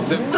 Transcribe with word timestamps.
gossip 0.00 0.29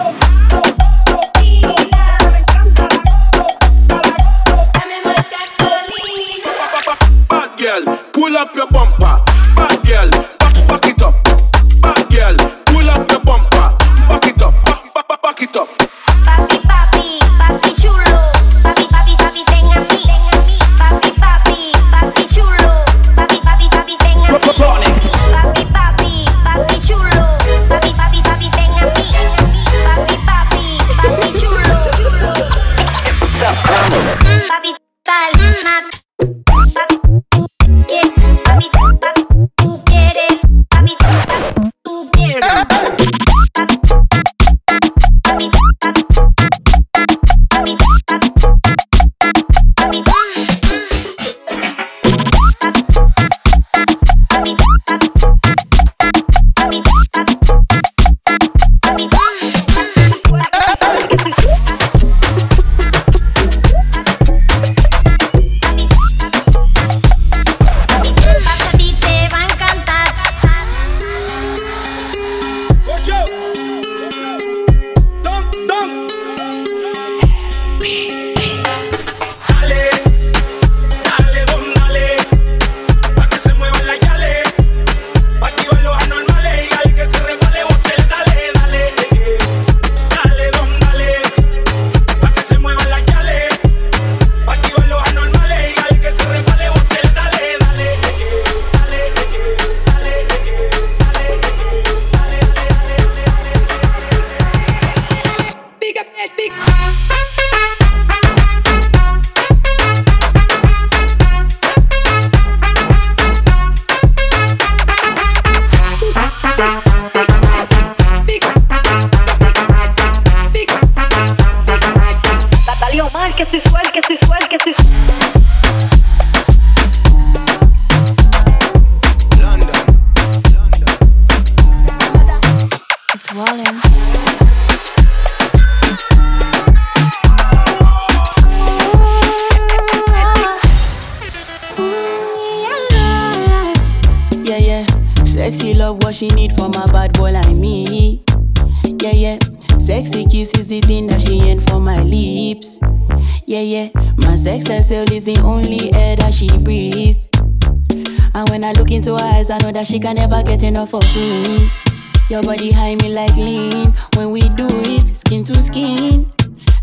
Nobody 162.43 162.73
body 162.73 162.73
high 162.73 162.97
me 162.97 163.15
like 163.15 163.37
lean. 163.37 163.95
When 164.17 164.33
we 164.33 164.41
do 164.41 164.67
it, 164.69 165.07
skin 165.07 165.45
to 165.45 165.55
skin. 165.63 166.29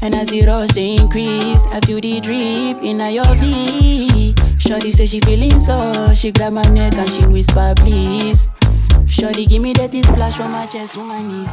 And 0.02 0.16
as 0.16 0.28
the 0.28 0.46
rush 0.48 0.72
they 0.72 0.96
increase, 0.96 1.66
I 1.68 1.82
feel 1.82 2.00
the 2.00 2.22
drip 2.22 2.82
in 2.82 3.00
your 3.12 3.36
V. 3.36 4.34
Shorty 4.58 4.94
say 4.94 5.06
she 5.06 5.20
feeling 5.20 5.60
so, 5.60 6.14
she 6.16 6.32
grab 6.32 6.54
my 6.54 6.64
neck 6.70 6.94
and 6.94 7.10
she 7.10 7.28
whisper 7.28 7.74
please. 7.76 8.48
Shorty 9.06 9.46
give 9.46 9.62
me 9.62 9.74
that 9.74 9.92
splash 9.94 10.38
from 10.38 10.54
my 10.54 10.66
chest 10.66 10.94
to 10.94 11.04
my 11.04 11.22
knees. 11.22 11.50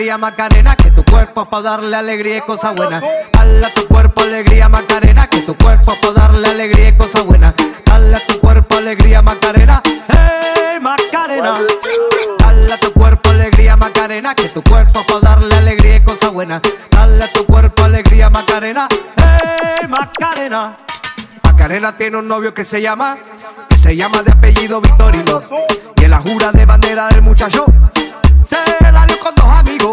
alegría 0.00 0.16
Macarena, 0.16 0.76
que 0.76 0.90
tu 0.92 1.04
cuerpo 1.04 1.44
para 1.44 1.62
darle 1.62 1.94
alegría 1.94 2.38
y 2.38 2.40
cosas 2.40 2.74
buenas. 2.74 3.02
Dale 3.34 3.70
tu 3.74 3.86
cuerpo 3.86 4.22
alegría 4.22 4.66
Macarena, 4.66 5.26
que 5.26 5.42
tu 5.42 5.54
cuerpo 5.54 5.94
para 6.00 6.12
darle 6.14 6.48
alegría 6.48 6.88
y 6.88 6.96
cosas 6.96 7.22
buenas. 7.22 7.52
Dale 7.84 8.18
tu 8.26 8.40
cuerpo 8.40 8.76
alegría 8.76 9.20
Macarena, 9.20 9.82
hey 9.84 10.78
Macarena. 10.80 11.60
Dale 12.38 12.78
tu 12.78 12.92
cuerpo 12.94 13.28
alegría 13.28 13.76
Macarena, 13.76 14.34
que 14.34 14.48
tu 14.48 14.62
cuerpo 14.62 15.04
para 15.06 15.20
darle 15.20 15.54
alegría 15.54 15.96
y 15.96 16.00
cosas 16.02 16.30
buenas. 16.30 16.62
Dale 16.90 17.28
tu 17.34 17.44
cuerpo 17.44 17.84
alegría 17.84 18.30
Macarena, 18.30 18.88
hey 19.18 19.86
Macarena. 19.86 20.78
Macarena 21.42 21.94
tiene 21.98 22.16
un 22.16 22.26
novio 22.26 22.54
que 22.54 22.64
se 22.64 22.80
llama, 22.80 23.18
que 23.68 23.76
se 23.76 23.94
llama 23.94 24.22
de 24.22 24.32
apellido 24.32 24.80
Victorino. 24.80 25.42
Y 25.96 26.04
en 26.04 26.10
la 26.10 26.20
jura 26.20 26.52
de 26.52 26.64
bandera 26.64 27.08
del 27.08 27.20
muchacho 27.20 27.66
se 28.44 28.92
la 28.92 29.06
dio 29.06 29.18
con 29.18 29.34
dos 29.34 29.46
amigos. 29.46 29.92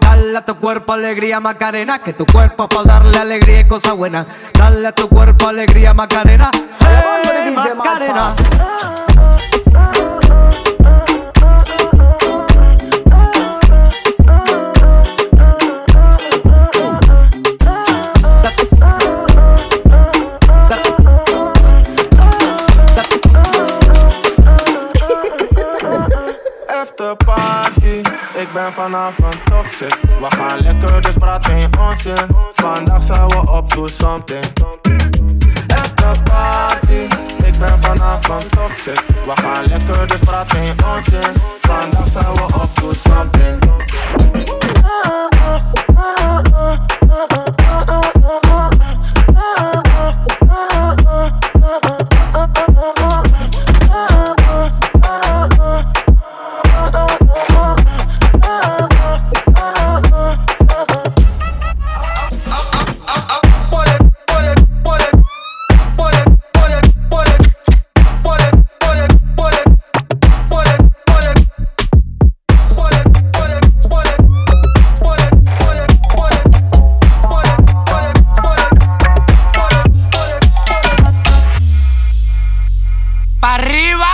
Dale 0.00 0.38
a 0.38 0.44
tu 0.44 0.54
cuerpo 0.56 0.92
alegría 0.92 1.40
Macarena, 1.40 1.98
que 1.98 2.12
tu 2.12 2.26
cuerpo 2.26 2.68
para 2.68 2.84
darle 2.84 3.18
alegría 3.18 3.60
y 3.60 3.68
cosas 3.68 3.94
buenas. 3.94 4.26
Dale 4.52 4.88
a 4.88 4.92
tu 4.92 5.08
cuerpo 5.08 5.48
alegría 5.48 5.94
Macarena, 5.94 6.50
hey, 6.80 7.54
Macarena. 7.76 8.34
Ben 28.54 28.72
vanavond 28.72 29.36
toxic. 29.44 30.00
We 30.20 30.26
gaan 30.28 30.58
lekker, 30.58 31.02
dus 31.02 31.14
praat 31.14 31.46
geen 31.46 31.70
onzin. 31.78 32.26
Vandaag 32.52 33.02
zijn 33.02 33.26
we 33.28 33.50
op 33.50 33.68
to 33.68 33.86
something. 33.86 34.44
After 35.68 36.22
party, 36.22 37.06
ik 37.44 37.58
ben 37.58 37.78
vanavond 37.80 38.50
toxic. 38.50 39.04
We 39.24 39.32
gaan 39.34 39.64
lekker, 39.64 40.06
dus 40.06 40.18
praat 40.18 40.50
geen 40.50 40.76
onzin. 40.94 41.32
Vandaag 41.60 42.06
zijn 42.12 42.34
we 42.34 42.42
op 42.42 42.74
to 42.74 42.92
something. 42.92 43.64
Pa' 83.44 83.60
arriba, 83.60 84.08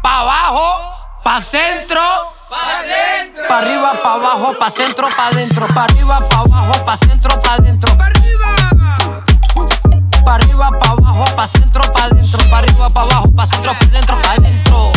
pa' 0.00 0.24
abajo, 0.24 0.96
pa' 1.22 1.42
centro. 1.44 2.00
Pa' 2.48 2.80
dentro. 2.88 3.44
Pa' 3.44 3.58
arriba, 3.60 3.92
pa' 4.00 4.16
abajo, 4.16 4.56
pa' 4.58 4.70
centro, 4.70 5.08
pa' 5.12 5.28
dentro. 5.28 5.66
Pa' 5.76 5.84
arriba, 5.84 6.16
pa' 6.24 6.40
abajo, 6.40 6.80
pa' 6.80 6.96
centro, 6.96 7.36
pa' 7.36 7.60
dentro. 7.60 7.92
Pa' 7.92 8.08
arriba. 8.08 8.48
Pa' 10.24 10.34
arriba, 10.40 10.70
pa' 10.80 10.88
abajo, 10.88 11.24
pa' 11.36 11.46
centro, 11.46 11.84
pa' 11.92 12.08
dentro. 12.16 12.40
Pa' 12.48 12.64
arriba, 12.64 12.88
pa' 12.88 13.02
abajo, 13.02 13.28
pa' 13.36 13.44
centro, 13.44 13.74
pa' 13.76 13.86
dentro, 13.92 14.16
pa' 14.16 14.40
dentro. 14.40 14.92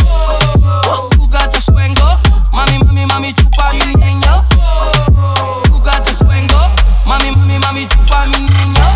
You 1.20 1.28
got 1.28 1.52
the 1.52 1.60
suengo. 1.60 2.16
Mami, 2.56 2.80
mami, 2.80 3.04
mami, 3.04 3.34
chupa 3.36 3.76
mi 3.76 3.92
niño. 3.92 4.40
You 5.68 5.84
got 5.84 6.00
the 6.00 6.16
suengo. 6.16 6.72
Mami, 7.04 7.28
mami, 7.28 7.60
mami, 7.60 7.84
chupa 7.84 8.24
mi 8.24 8.40
niño. 8.40 8.95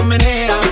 lo 0.00 0.06
menea. 0.06 0.69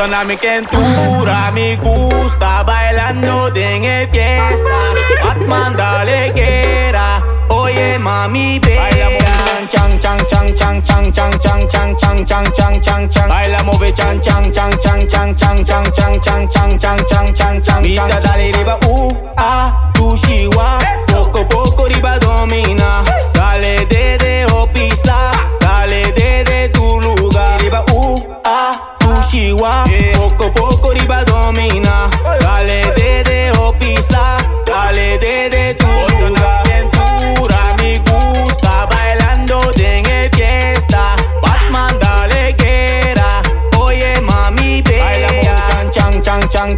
Dona 0.00 0.24
mi 0.24 0.34
quentura, 0.38 1.50
me 1.52 1.76
gusta 1.76 2.62
bailando 2.62 3.54
en 3.54 4.10
fiesta. 4.10 4.78
Batman 5.22 5.76
dale 5.76 6.32
guerra, 6.32 7.22
oye 7.50 7.98
mami 7.98 8.58
bella. 8.60 9.10
Chang 9.68 9.98
chang 9.98 10.24
chang 10.26 10.54
chang 10.54 10.82
chang 10.82 11.12
chang 11.12 11.38
chang 11.68 11.68
chang 11.68 11.96
chang 11.98 12.24
chang 12.24 12.50
chang 12.50 12.80
chang 12.80 13.08
chang 13.10 13.28
Baila 13.28 13.62
move 13.62 13.92
chang 13.94 14.18
chang 14.22 14.50
chang 14.50 14.72
chang 14.80 15.06
chang 15.06 15.36
chang 15.36 15.62
chang 15.66 15.92
chang 15.92 16.20
chang 16.20 16.48
chang 16.48 16.78
chang 16.78 17.04
chang 17.04 17.34
chang 17.34 17.62
chang 17.62 17.82
Mita 17.82 18.20
dale 18.22 18.52
riba 18.52 18.78
u 18.88 19.12
a 19.36 19.92
tu 19.92 20.16
shiwa 20.16 20.80
Poco 21.08 21.44
poco 21.44 21.84
riba 21.88 22.18
domina 22.20 23.04
Dale 23.34 23.84
de 23.84 24.16
de 24.16 24.46
o 24.46 24.66
pista 24.72 25.30
Dale 25.60 26.10
de 26.12 26.42
de 26.44 26.68
tu 26.72 27.00
lugar 27.00 27.60
Riba 27.60 27.84
u 27.92 28.22
a 28.44 28.89
shiwa. 29.30 29.84
Poco 30.16 30.50
poco 30.50 30.90
riba 30.92 31.24
domina. 31.24 32.10
Dale 32.40 32.92
de 32.96 33.22
de 33.24 33.52
o 33.58 33.72
pisla. 33.72 34.38
Dale 34.66 35.18
de 35.18 35.48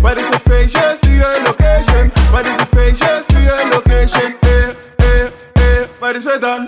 Why 0.00 0.12
is 0.14 0.28
it 0.30 0.42
facious 0.42 1.00
to 1.02 1.10
your 1.10 1.44
location? 1.44 2.10
Why 2.32 2.42
is 2.42 2.58
it 2.60 2.68
facious 2.68 3.26
to 3.28 3.38
your 3.42 3.62
location? 3.70 4.34
Eh, 4.42 4.74
eh, 5.00 5.30
eh, 5.56 5.86
why 5.98 6.10
is 6.12 6.26
it 6.26 6.40
done? 6.40 6.66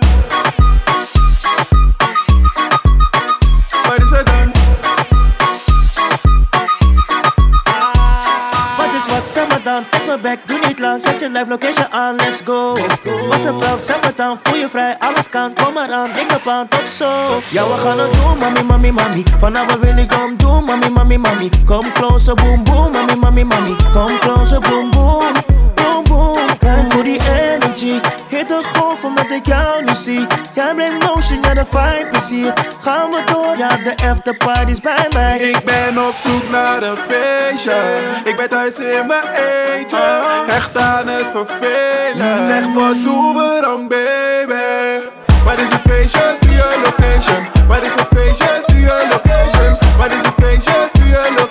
Why 3.87 3.97
is 3.97 4.11
it 4.11 4.25
done? 4.25 4.51
Wat 8.77 8.93
is 8.93 9.07
wat 9.09 9.25
Samadan? 9.27 9.85
Test 9.91 10.07
me 10.07 10.17
back, 10.17 10.45
doe 10.47 10.59
lang 10.91 11.01
Zet 11.01 11.19
je 11.21 11.29
live 11.29 11.49
location 11.49 11.91
aan, 11.91 12.15
let's 12.15 12.41
go. 12.45 12.75
Was 13.29 13.43
een 13.43 13.57
bel, 13.57 13.77
zeg 13.77 14.01
maar 14.01 14.15
dan, 14.15 14.37
voel 14.43 14.55
je 14.55 14.69
vrij, 14.69 14.95
alles 14.99 15.29
kan. 15.29 15.53
Kom 15.53 15.73
maar 15.73 15.91
aan, 15.91 16.09
ik 16.09 16.31
heb 16.31 16.47
aan, 16.47 16.67
tot 16.67 16.89
zo. 16.89 17.39
Ja, 17.49 17.67
we 17.67 17.77
gaan 17.77 17.99
het 17.99 18.13
doen, 18.13 18.37
mami, 18.37 18.63
mami, 18.63 18.91
mami. 18.91 19.23
Vanavond 19.37 19.79
wil 19.79 19.97
ik 19.97 20.09
kom 20.09 20.37
doen, 20.37 20.65
mami, 20.65 20.89
mami, 20.89 21.17
mami. 21.17 21.49
Kom 21.65 21.91
closer, 21.91 22.35
boom, 22.35 22.63
boom, 22.63 22.91
mami, 22.91 23.15
mami, 23.15 23.43
mami. 23.43 23.75
Kom 23.93 24.19
closer, 24.19 24.59
boom, 24.59 24.91
boom, 24.91 25.33
boom, 25.75 26.03
boom. 26.03 26.57
Kijk 26.59 26.91
voor 26.93 27.03
die 27.03 27.19
energy. 27.19 27.99
Hit 28.29 28.47
de 28.47 28.61
golf 28.73 29.03
omdat 29.03 29.31
ik 29.31 29.45
jou 29.45 29.83
nu 29.83 29.95
zie. 29.95 30.25
Jij 30.55 30.73
brengt 30.75 31.05
motion, 31.05 31.39
ja 31.41 31.53
de 31.53 31.65
is 32.17 32.29
hier. 32.29 32.53
Gaan 32.81 33.11
we 33.11 33.21
door, 33.25 33.57
ja 33.57 33.67
de 33.67 33.93
afterparty 34.09 34.71
is 34.71 34.81
bij 34.81 35.07
mij. 35.13 35.37
Ik 35.37 35.63
ben 35.65 36.07
op 36.07 36.15
zoek 36.25 36.49
naar 36.49 36.83
een 36.83 36.97
feestje. 37.07 37.75
Ik 38.23 38.35
ben 38.35 38.49
thuis 38.49 38.77
in 38.77 39.07
mijn 39.07 39.27
eentje. 39.27 39.97
Hecht 40.47 40.73
aan 40.81 41.07
het 41.07 41.29
vervelen. 41.29 42.43
Zeg 42.43 42.73
wat 42.73 42.95
doen 43.03 43.33
we 43.33 43.57
dan, 43.61 43.87
baby? 43.87 45.05
Waar 45.45 45.59
is 45.59 45.69
het 45.69 45.81
feestje? 45.89 46.21
Stuur 46.35 46.51
je 46.51 46.81
location. 46.83 47.67
Waar 47.67 47.83
is 47.83 47.93
het 47.93 48.07
feestje? 48.15 48.47
Stuur 48.61 48.79
je 48.79 49.07
location. 49.09 49.77
Waar 49.97 50.11
is 50.11 50.23
het 50.23 50.33
feestje? 50.41 50.73
Stuur 50.89 51.07
je 51.07 51.29
location. 51.29 51.50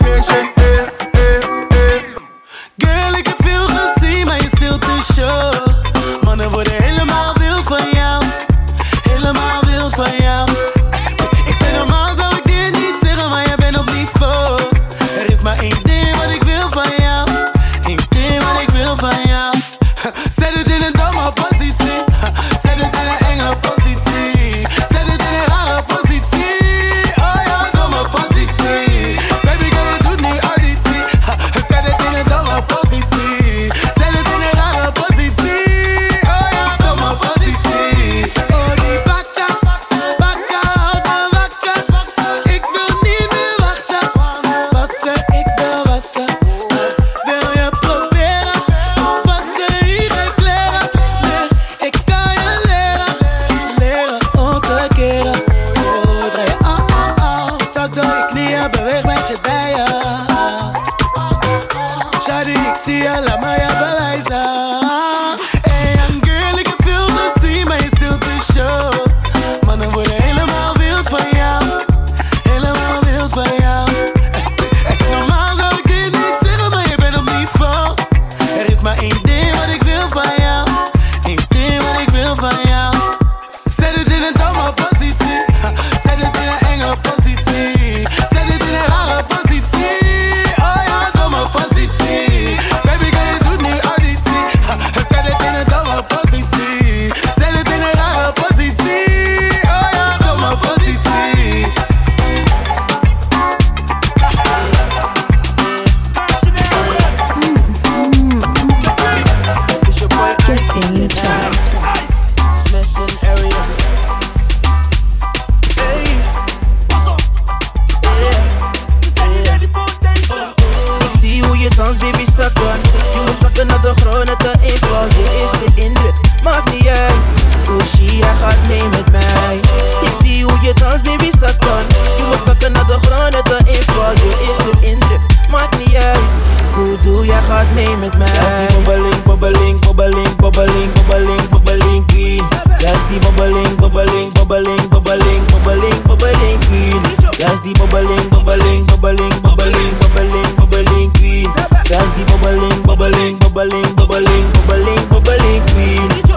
it, 138.04 138.14
man. 138.18 138.28
Just 138.28 138.56
the 138.60 138.66
bubbling, 138.76 139.20
bubbling, 139.24 139.76
bubbling, 139.80 140.30
bubbling, 140.38 140.88
bubbling, 140.94 141.42
bubbling 141.50 142.04
queen. 142.08 142.44
Just 142.80 143.04
the 143.10 143.16
bubbling, 143.24 143.76
bubbling, 143.76 144.30
bubbling, 144.32 144.82
bubbling, 144.88 145.42
bubbling, 145.52 145.98
bubbling 146.08 146.58
queen. 146.68 147.00
Just 147.36 147.64
the 147.64 147.72
bubbling, 147.78 148.24
bubbling, 148.30 148.86
bubbling, 148.86 149.34
bubbling, 149.42 149.92
bubbling, 150.00 150.50
bubbling 150.56 151.10
queen. 151.18 151.50
Just 151.84 152.12
the 152.16 152.22
bubbling, 152.30 152.76
bubbling, 152.88 153.38
bubbling, 153.38 153.88
bubbling, 153.96 154.46
bubbling, 154.66 155.02
bubbling 155.10 155.62
queen. 155.72 156.30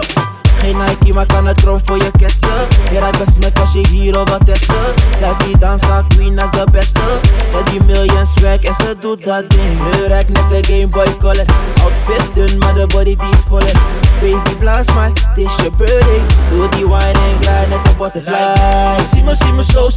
geen 0.64 0.76
Nike, 0.76 1.12
maar 1.12 1.26
kan 1.26 1.46
het 1.46 1.56
trom 1.56 1.80
voor 1.84 1.96
je 1.96 2.10
ketsen. 2.18 2.60
Je 2.90 2.98
raakt 2.98 3.18
besmet 3.18 3.60
als 3.60 3.72
je 3.72 3.86
hero 3.88 4.24
wat 4.24 4.46
testen. 4.46 4.84
Zij 5.18 5.30
is 5.30 5.46
die 5.46 5.58
dansa 5.58 6.04
queen, 6.08 6.38
als 6.40 6.50
de 6.50 6.66
beste. 6.72 7.00
En 7.52 7.64
die 7.70 7.82
millions 7.84 8.32
swag 8.32 8.58
en 8.58 8.74
ze 8.74 8.96
doet 9.00 9.24
dat 9.24 9.50
ding. 9.50 9.63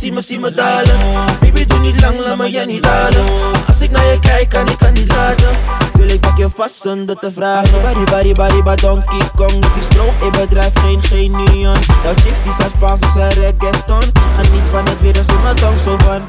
Zie 0.07 0.15
me, 0.15 0.21
zie 0.21 0.39
me 0.39 0.51
dalen. 0.51 0.97
Baby 1.39 1.65
doe 1.65 1.79
niet 1.79 2.01
lang, 2.01 2.19
laat 2.19 2.37
me 2.37 2.51
je 2.51 2.65
niet 2.65 2.83
dalen. 2.83 3.25
Als 3.67 3.81
ik 3.81 3.91
naar 3.91 4.05
je 4.05 4.19
kijk, 4.19 4.49
kan 4.49 4.67
ik 4.67 4.77
kan 4.77 4.93
niet 4.93 5.07
laten. 5.07 5.49
Wil 5.93 6.09
ik 6.09 6.19
pak 6.19 6.37
je 6.37 6.49
vast 6.55 6.81
zonder 6.81 7.15
te 7.15 7.31
vragen. 7.31 7.81
Bari, 7.81 8.03
bari, 8.03 8.33
bari, 8.33 8.63
ba 8.63 8.75
Donkey 8.75 9.19
Kong. 9.35 9.53
Op 9.53 9.73
die 9.73 9.83
stroom, 9.83 10.13
ik 10.21 10.31
bedrijf 10.31 10.73
geen, 11.01 11.31
neon. 11.31 11.77
Jouw 12.03 12.13
chicks 12.15 12.41
die 12.43 12.51
zijn 12.51 12.69
Spaans, 12.69 13.01
ze 13.01 13.07
zijn 13.13 13.33
reggaeton. 13.33 14.03
Geniet 14.41 14.67
van 14.69 14.85
het 14.85 15.01
weer, 15.01 15.17
als 15.17 15.27
in 15.27 15.41
mijn 15.43 15.55
tong 15.55 15.79
zo 15.79 15.97
van. 15.97 16.21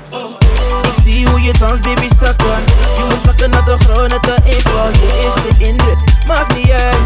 Zie 1.08 1.28
hoe 1.28 1.40
je 1.40 1.52
dans, 1.58 1.80
baby, 1.80 2.08
zakken. 2.20 2.60
Je 2.96 3.04
moet 3.08 3.22
zakken 3.24 3.50
naar 3.50 3.64
de 3.64 3.76
grond, 3.78 4.12
het 4.12 4.22
de 4.22 4.36
inval. 4.44 4.90
Je 4.92 5.20
eerste 5.22 5.64
indruk, 5.64 5.98
maakt 6.26 6.56
niet 6.56 6.70
uit. 6.70 6.96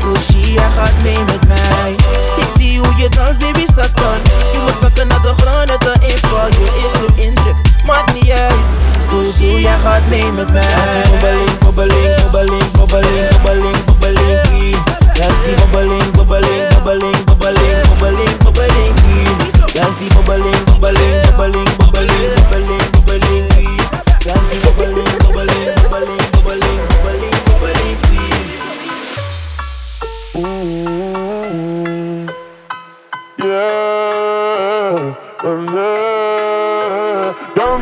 Douchie, 0.00 0.52
jij 0.52 0.70
gaat 0.76 0.96
mee 1.02 1.18
met 1.18 1.46
mij. 1.48 1.92
Ik 2.36 2.48
zie 2.56 2.78
hoe 2.78 2.96
je 2.96 3.08
dans, 3.08 3.36
baby, 3.36 3.64
zakken. 3.74 4.18
Je 4.52 4.58
moet 4.62 4.78
zakken 4.80 5.08
naar 5.08 5.22
de 5.22 5.32
grond, 5.36 5.70
het 5.70 5.80
de 5.80 5.92
inval. 6.00 6.46
Je 6.46 6.80
eerste 6.82 7.22
indruk, 7.22 7.56
maakt 7.84 8.14
niet 8.14 8.30
uit. 8.30 8.60
Douchie, 9.10 9.60
jij 9.60 9.78
gaat 9.78 10.06
mee 10.08 10.30
met 10.30 10.52
mij. 10.52 11.02
Bobbeling, 11.10 11.58
bobbeling, 11.58 12.16
bobbeling, 12.22 12.70
bobbeling, 12.72 13.28
bobbeling, 13.30 13.84
bobbeling, 13.84 14.40
queen. 14.42 14.76
Just 15.14 15.44
die 15.44 15.54
bobbeling, 15.54 16.10
bobbeling, 16.10 16.68
bobbeling, 16.74 17.24
bobbeling, 17.24 17.88
bobbeling, 17.88 18.36
bobbeling, 18.44 18.94
queen. 19.00 19.36
Just 19.72 19.98
die 19.98 20.14
bobbeling, 20.14 20.64
bobbeling. 20.64 21.19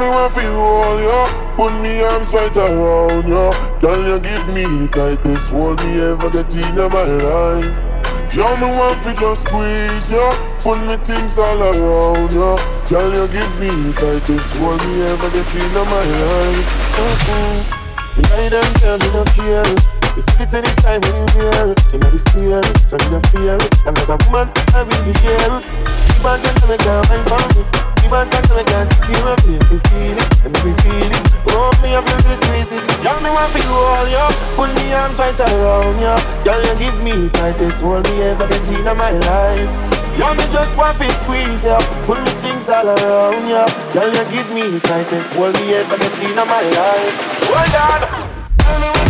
Me 0.08 0.14
want 0.14 0.32
feel 0.32 0.56
all 0.56 1.00
ya. 1.00 1.20
Put 1.56 1.72
me 1.82 2.00
arms 2.02 2.32
right 2.32 2.56
around 2.56 3.28
ya. 3.28 3.52
Girl, 3.80 4.00
you 4.00 4.18
give 4.20 4.46
me 4.48 4.64
the 4.64 4.88
tightest 4.88 5.52
hold 5.52 5.82
me 5.84 6.00
ever 6.00 6.30
get 6.30 6.54
in 6.56 6.76
my 6.76 7.04
life. 7.20 7.76
Girl, 8.32 8.56
me 8.56 8.68
want 8.72 8.98
feel 8.98 9.14
just 9.14 9.48
squeeze 9.48 10.10
ya. 10.10 10.32
Put 10.64 10.80
me 10.86 10.96
things 11.04 11.36
all 11.36 11.60
around 11.60 12.32
ya. 12.32 12.56
Girl, 12.88 13.10
you 13.12 13.28
give 13.28 13.52
me 13.60 13.68
the 13.68 13.92
tightest 14.00 14.56
hold 14.56 14.80
me 14.80 15.02
ever 15.12 15.28
get 15.28 15.54
in 15.54 15.72
my 15.76 16.04
life. 16.24 16.68
Mm-mm. 16.96 17.60
Me 18.16 18.22
lie 18.32 18.48
them, 18.48 18.68
girl, 18.80 18.98
me 18.98 19.08
no 19.12 19.24
care. 19.36 19.68
You 20.16 20.22
take 20.24 20.40
it 20.40 20.54
anytime 20.54 21.00
when 21.04 21.14
you 21.20 21.26
hear 21.36 21.64
it. 21.68 21.80
You 21.92 21.98
know 22.00 22.10
the 22.10 22.18
spirit, 22.18 22.64
so 22.88 22.96
me 22.96 23.06
no 23.12 23.20
fear 23.28 23.60
it. 23.60 23.86
And 23.86 23.98
as 23.98 24.10
a 24.10 24.16
woman, 24.24 24.48
I 24.72 24.82
will 24.82 25.02
be 25.04 25.12
there. 25.20 25.60
Keep 26.16 26.24
on 26.24 26.40
telling 26.40 26.68
me, 26.70 26.76
girl, 26.80 27.02
I'm 27.12 27.87
bound 28.08 28.30
Keep 28.30 28.40
on 28.40 28.42
telling 28.42 28.56
me, 28.56 28.72
girl, 28.72 28.86
keep 29.04 29.24
on 29.24 29.36
feeling, 29.44 29.68
me 29.68 29.78
feel 29.88 30.16
it, 30.16 30.30
and 30.44 30.54
me 30.64 30.72
feel 30.80 31.12
it. 31.12 31.26
Oh, 31.52 31.70
me 31.82 31.94
I 31.94 32.00
feel 32.00 32.36
squeeze 32.36 32.72
it. 32.72 32.82
Girl, 33.04 33.20
me 33.20 33.30
want 33.30 33.50
for 33.52 33.60
you 33.60 33.72
all, 33.72 34.08
yo. 34.08 34.24
Put 34.56 34.72
me 34.76 34.92
arms 34.92 35.18
right 35.18 35.38
around 35.38 36.00
you. 36.00 36.16
Girl, 36.44 36.60
you 36.60 36.74
give 36.80 36.96
me 37.04 37.12
the 37.12 37.28
tightest 37.30 37.82
hold 37.82 38.08
me 38.08 38.22
ever 38.22 38.48
get 38.48 38.64
in 38.72 38.84
my 38.96 39.12
life. 39.12 39.70
Girl, 40.16 40.34
me 40.34 40.44
just 40.50 40.76
want 40.76 40.98
to 40.98 41.08
squeeze 41.20 41.64
ya. 41.64 41.78
Put 42.04 42.18
me 42.24 42.32
things 42.40 42.68
all 42.68 42.88
around 42.88 43.44
ya. 43.48 43.68
Girl, 43.92 44.08
you 44.08 44.24
give 44.32 44.48
me 44.54 44.62
the 44.66 44.80
tightest 44.80 45.34
hold 45.34 45.54
me 45.54 45.74
ever 45.74 45.98
get 45.98 46.16
in 46.24 46.36
my 46.36 46.62
life. 46.72 47.14
Hold 47.44 47.76
on. 47.76 49.07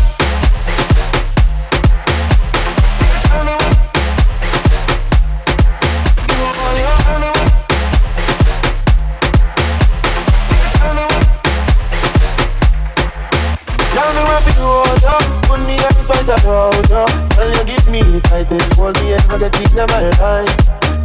Right 16.29 16.45
around 16.45 16.91
ya 16.91 17.07
Girl, 17.37 17.49
you 17.49 17.65
give 17.65 17.91
me 17.91 18.03
the 18.03 18.21
tightest 18.21 18.75
hold 18.77 18.95
me 19.01 19.13
ever 19.15 19.39
get 19.39 19.55
in 19.57 19.77
my 19.77 20.11
life 20.21 20.57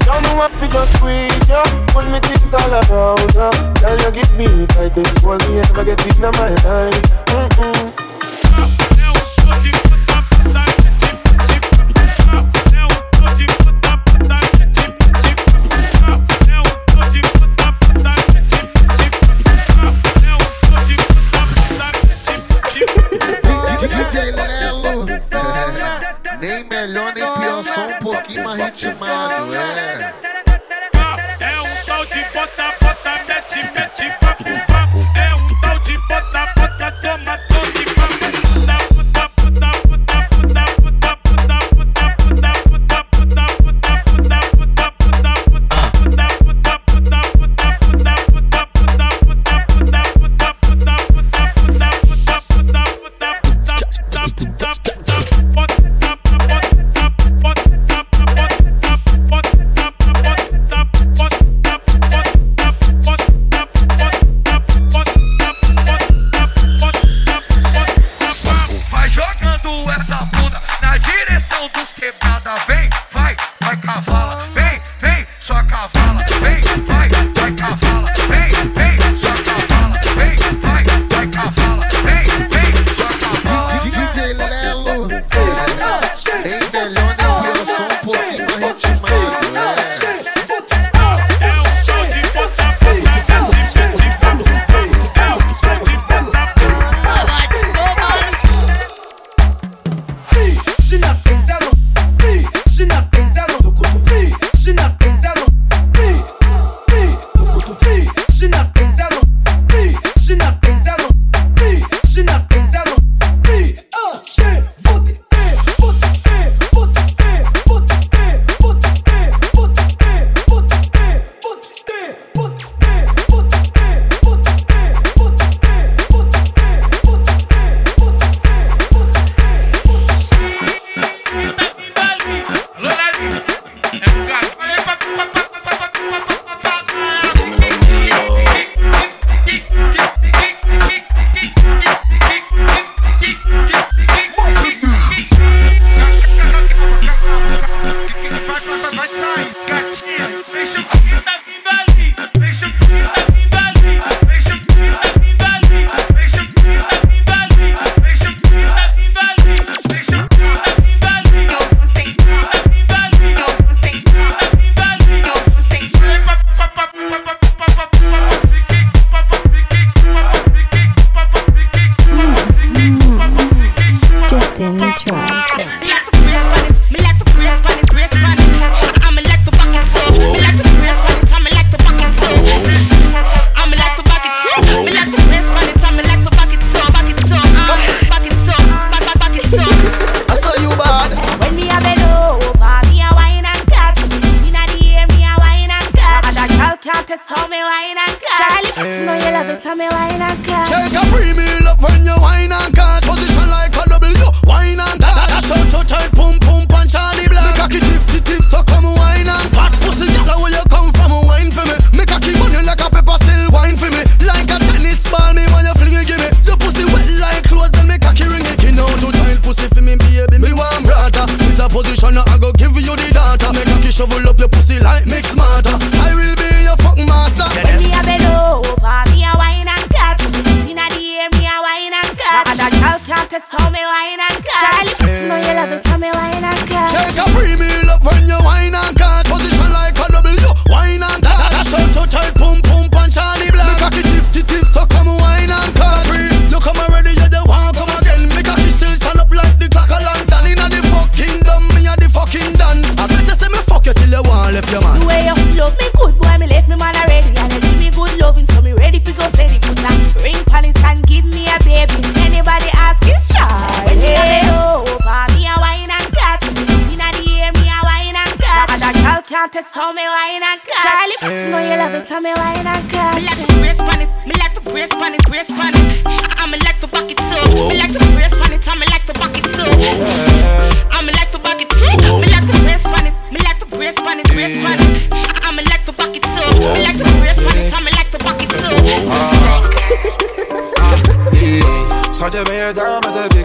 Girl, 0.04 0.20
me 0.20 0.32
want 0.36 0.52
to 0.60 0.68
just 0.68 0.98
squeeze 0.98 1.48
ya. 1.48 1.64
Put 1.96 2.06
me 2.12 2.20
things 2.20 2.54
all 2.54 2.72
around 2.72 3.34
ya 3.36 3.50
Girl, 3.80 3.98
you 4.04 4.12
give 4.12 4.38
me 4.38 4.48
the 4.48 4.68
tightest 4.68 5.24
hold 5.24 5.42
me 5.48 5.60
ever 5.60 5.84
get 5.84 6.00
in 6.04 6.22
my 6.22 6.50
life 6.68 7.02
Mm-mm. 7.32 8.13
Nem 26.44 26.66
melhor 26.66 27.14
nem 27.14 27.24
pior, 27.24 27.64
só 27.64 27.88
um 27.88 28.00
pouquinho 28.00 28.44
mais 28.44 28.60
ritmado, 28.60 29.56
é. 29.56 30.23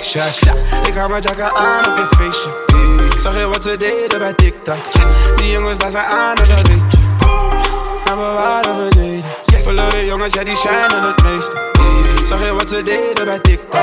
Shot? 0.09 0.57
Ik 0.87 0.95
hou 0.95 1.11
mijn 1.11 1.23
jacka 1.23 1.53
aan 1.53 1.87
op 1.87 1.97
je 1.97 2.07
feestje. 2.17 2.51
Zag 3.21 3.35
je 3.39 3.47
wat 3.49 3.63
ze 3.63 3.77
deden 3.77 4.19
bij 4.19 4.33
TikTok? 4.33 4.77
Die 5.37 5.51
jongens 5.51 5.79
daar 5.79 5.91
zijn 5.91 6.05
aan 6.05 6.37
en 6.37 6.49
dat 6.49 6.69
weet 6.69 6.83
je. 6.91 6.99
En 8.05 8.17
we 8.17 8.33
waren 8.33 8.77
beneden. 8.77 9.25
Verloren 9.63 10.05
jongens, 10.05 10.35
ja 10.35 10.45
die 10.45 10.57
shinen 10.57 11.03
het 11.03 11.23
meeste. 11.23 11.71
Zag 12.25 12.45
je 12.45 12.55
wat 12.55 12.69
ze 12.69 12.83
deden 12.83 13.25
bij 13.25 13.39
TikTok? 13.39 13.81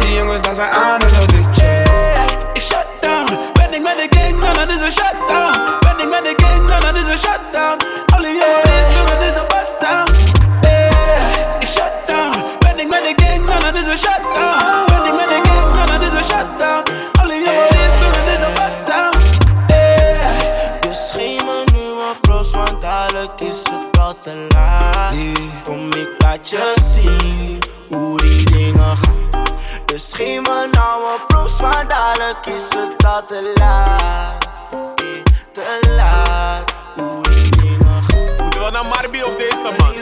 Die 0.00 0.14
jongens 0.14 0.42
daar 0.42 0.54
zijn 0.54 0.70
aan 0.70 1.00
en 1.00 1.12
dat 1.12 1.30
weet 1.32 1.56
je. 1.56 1.82
Ik 2.52 2.62
shut 2.62 2.86
down. 3.00 3.38
Ben 3.52 3.74
ik 3.74 3.82
met 3.82 3.96
de 3.96 4.18
gang, 4.18 4.52
dan 4.54 4.68
is 4.68 4.80
een 4.80 4.92
shutdown. 4.92 5.52
Ben 5.80 5.98
ik 5.98 6.10
met 6.10 6.22
de 6.22 6.44
gang, 6.44 6.78
dan 6.78 6.96
is 6.96 7.06
een 7.06 7.18
shutdown. 7.18 7.76
Alle 8.14 8.28
jongens, 8.28 8.65
laat 26.46 26.50
je 26.50 26.82
zien 26.82 27.58
hoe 27.88 28.20
die 28.20 28.44
dingen 28.44 28.82
gaan. 28.82 29.44
Dus 29.84 30.12
me 30.18 30.68
nou 30.72 31.04
een 31.12 31.26
want 31.60 31.88
dadelijk 31.88 32.46
is 32.46 32.62
het 32.74 33.04
al 33.04 33.24
te 33.24 33.52
laat. 33.54 34.48
Eh, 34.94 35.22
Te 35.52 35.92
laat, 35.96 36.74
hoe 36.94 37.22
die 37.22 37.50
dingen 37.50 37.86
gaan. 37.86 38.42
Moeten 38.42 38.64
we 38.64 38.70
naar 38.70 38.86
Marbi 38.86 39.22
op 39.22 39.38
deze 39.38 39.70
man? 39.78 39.94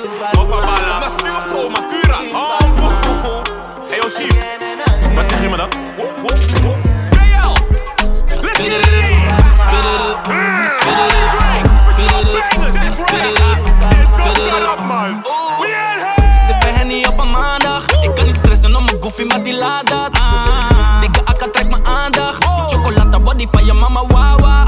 Of 0.44 0.52
Abala? 0.52 0.98
Maar 0.98 1.10
Silfo, 1.16 1.68
Makura. 1.68 2.18
Oh, 2.32 2.58
boe. 2.74 3.42
Hey, 3.88 3.96
yo, 3.96 4.08
Chief. 4.08 5.14
Wat 5.14 5.30
zeg 5.30 5.40
je 5.42 5.48
me 5.48 5.56
dan? 5.56 5.68
Woef, 5.96 6.16
woef, 6.22 6.60
woef. 6.62 6.76
Hey, 7.16 7.28
yo. 7.28 7.52
Let's 8.28 8.58
get 8.58 8.66
it. 8.66 8.84
Spit 9.64 9.84
it 9.84 10.00
up, 10.00 10.24
spit 10.80 10.98
it 11.00 11.14
up, 11.14 11.38
spit 11.90 12.10
it 12.10 12.28
up, 12.28 12.44
spit 12.94 13.24
it 13.24 13.40
up, 13.40 14.10
spit 14.10 14.36
it 14.38 14.62
up, 14.62 14.78
man. 14.86 15.43
Goofy, 19.14 19.28
maar 19.28 19.42
die 19.42 19.56
laat 19.56 19.86
dat. 19.88 20.10
Dikke 21.00 21.20
akka 21.24 21.48
trekt 21.52 21.70
mijn 21.70 21.86
aandacht. 21.86 22.40
Die 22.40 22.76
chocolata 22.76 23.20
body 23.20 23.46
van 23.50 23.64
je 23.64 23.72
mama, 23.72 24.06
wawa. 24.06 24.66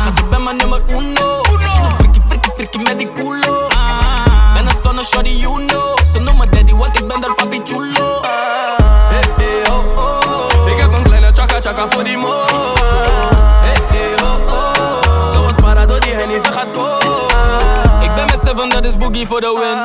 Schat, 0.00 0.18
je 0.18 0.24
bent 0.30 0.44
mijn 0.44 0.56
nummer 0.56 0.80
uno. 0.88 1.42
Frikkie, 1.96 2.22
frikkie, 2.26 2.52
frikkie 2.52 2.82
met 2.82 2.98
die 2.98 3.12
culo. 3.12 3.68
Ben 4.54 4.66
een 4.66 4.70
stunner, 4.70 5.04
shorty, 5.04 5.28
you 5.28 5.66
know. 5.66 5.73
Boogie 18.98 19.26
voor 19.26 19.40
de 19.40 19.58
win. 19.60 19.78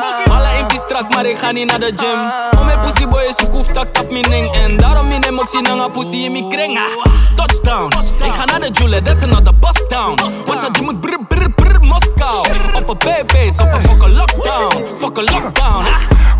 In 0.59 0.67
die 0.67 0.79
strak, 0.85 1.13
maar 1.13 1.25
ik 1.25 1.37
ga 1.37 1.51
niet 1.51 1.69
naar 1.69 1.79
de 1.79 1.93
gym. 1.95 2.19
Om 2.59 2.65
mijn 2.65 2.79
pussy 2.79 3.07
boy 3.07 3.21
is 3.21 3.49
koef, 3.51 3.67
tak 3.67 3.87
tap 3.93 4.11
mijn 4.11 4.23
ding. 4.23 4.51
En 4.51 4.77
daarom 4.77 5.09
in 5.09 5.23
hem 5.23 5.39
ook 5.39 5.47
zien 5.47 5.65
hangen 5.65 5.91
pussy 5.91 6.15
in 6.15 6.31
mijn 6.31 6.49
kring. 6.49 6.77
Ah, 6.77 7.05
Touchdown, 7.35 7.91
ik 8.23 8.33
ga 8.33 8.45
naar 8.45 8.59
de 8.59 8.69
Jule, 8.71 9.01
that's 9.01 9.23
another 9.23 9.53
bus 9.59 9.87
town. 9.89 10.19
Wat 10.45 10.61
dat 10.61 10.73
die 10.73 10.83
moet 10.83 10.99
brr 11.01 11.17
brr 11.27 11.51
brr 11.55 11.79
Moskou. 11.81 12.47
Op 12.73 12.89
een 12.89 12.97
baby's, 12.97 13.59
op 13.59 13.71
een 13.71 13.81
fucking 13.81 14.17
lockdown. 14.17 14.85
Fucking 14.97 15.29
lockdown. 15.31 15.85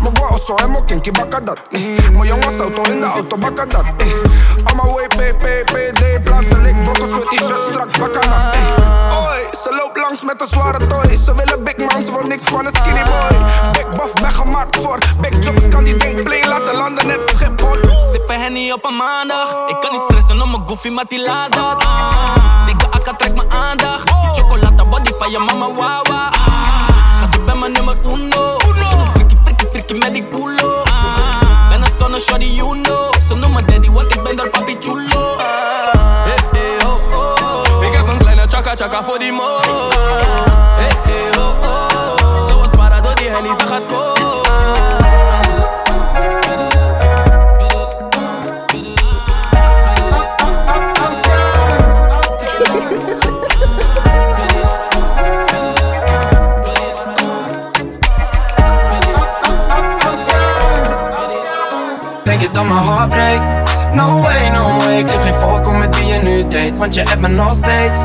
Ah. 0.00 0.02
Mijn 0.02 0.16
guau 0.16 0.40
zo 0.40 0.54
en 0.54 0.70
mijn 0.70 0.84
kinky 0.84 1.10
bakken 1.10 1.44
dat. 1.44 1.58
eh. 1.70 1.80
Mijn 2.12 2.26
jongens 2.28 2.58
auto 2.58 2.82
in 2.90 3.00
de 3.00 3.06
auto 3.06 3.36
bakken 3.36 3.68
dat. 3.68 3.84
eh. 3.96 4.06
On 4.70 4.76
my 4.76 4.92
way, 4.92 5.06
PPPD, 5.06 6.22
blaas 6.24 6.44
de 6.48 6.58
lik, 6.58 6.84
bokken 6.84 7.08
zo 7.08 7.18
t-shirt 7.20 7.64
strak 7.70 7.98
bakken 7.98 8.20
dat. 8.20 8.54
eh. 8.54 9.18
Oi, 9.28 9.40
ze 9.62 9.76
loopt 9.82 9.98
langs 10.00 10.22
met 10.22 10.40
een 10.40 10.46
zware 10.46 10.86
toy. 10.86 11.16
Ze 11.16 11.34
willen 11.34 11.64
big 11.64 11.76
man, 11.76 12.02
ze 12.04 12.10
wil 12.12 12.22
niks 12.26 12.44
van 12.44 12.66
een 12.66 12.72
skinny 12.74 13.02
boy. 13.04 13.38
Big 13.72 13.88
buff, 13.96 14.12
ben 14.12 14.30
gemaakt 14.32 14.76
voor 14.76 14.98
big 15.20 15.44
jobs, 15.44 15.68
kan 15.68 15.84
die 15.84 15.96
ding 15.96 16.22
plane 16.22 16.48
laten 16.48 16.74
landen 16.76 17.06
net 17.06 17.20
Schiphol. 17.34 17.98
Sippen 18.12 18.40
Henny 18.40 18.70
op 18.72 18.84
een 18.84 18.96
maandag. 18.96 19.48
Ik 19.68 19.76
kan 19.80 19.92
niet 19.92 20.02
stressen 20.08 20.42
om 20.42 20.50
mijn 20.50 20.62
goofy, 20.68 20.88
maar 20.88 21.04
die 21.08 21.22
laat 21.24 21.52
dat. 21.52 21.86
Dikke 22.66 22.86
akka 22.90 23.14
trekt 23.14 23.34
mijn 23.34 23.50
aandacht. 23.52 24.10
Chocolata 24.32 24.84
body 24.84 25.12
van 25.18 25.30
je 25.30 25.38
mama, 25.38 25.72
wawa. 25.74 26.30
Schat, 27.16 27.32
je 27.34 27.40
bent 27.46 27.58
mijn 27.60 27.72
nummer 27.72 27.96
uno. 28.04 28.59
Voor 39.04 39.18
die 39.18 39.32
mo. 39.32 39.58
Hey, 40.76 40.90
hey, 41.04 41.38
oh, 41.38 41.62
oh. 41.62 42.48
Zo 42.48 42.58
wat 42.58 42.70
para 42.70 43.00
door 43.00 43.14
die 43.14 43.28
hennie, 43.28 43.54
ze 43.58 43.66
gaat 43.66 43.86
komen. 43.86 44.18
Denk 62.24 62.40
je 62.40 62.50
dat 62.50 62.64
mijn 62.64 62.78
hart 62.78 63.08
breekt? 63.08 63.60
No 63.94 64.20
way, 64.20 64.48
no 64.48 64.78
way 64.78 64.98
Ik 64.98 65.08
geef 65.08 65.22
geen 65.22 65.66
om 65.66 65.78
met 65.78 65.98
wie 65.98 66.06
je 66.06 66.18
nu 66.18 66.42
date 66.42 66.74
Want 66.76 66.94
je 66.94 67.02
hebt 67.02 67.20
me 67.20 67.28
nog 67.28 67.54
steeds 67.54 67.98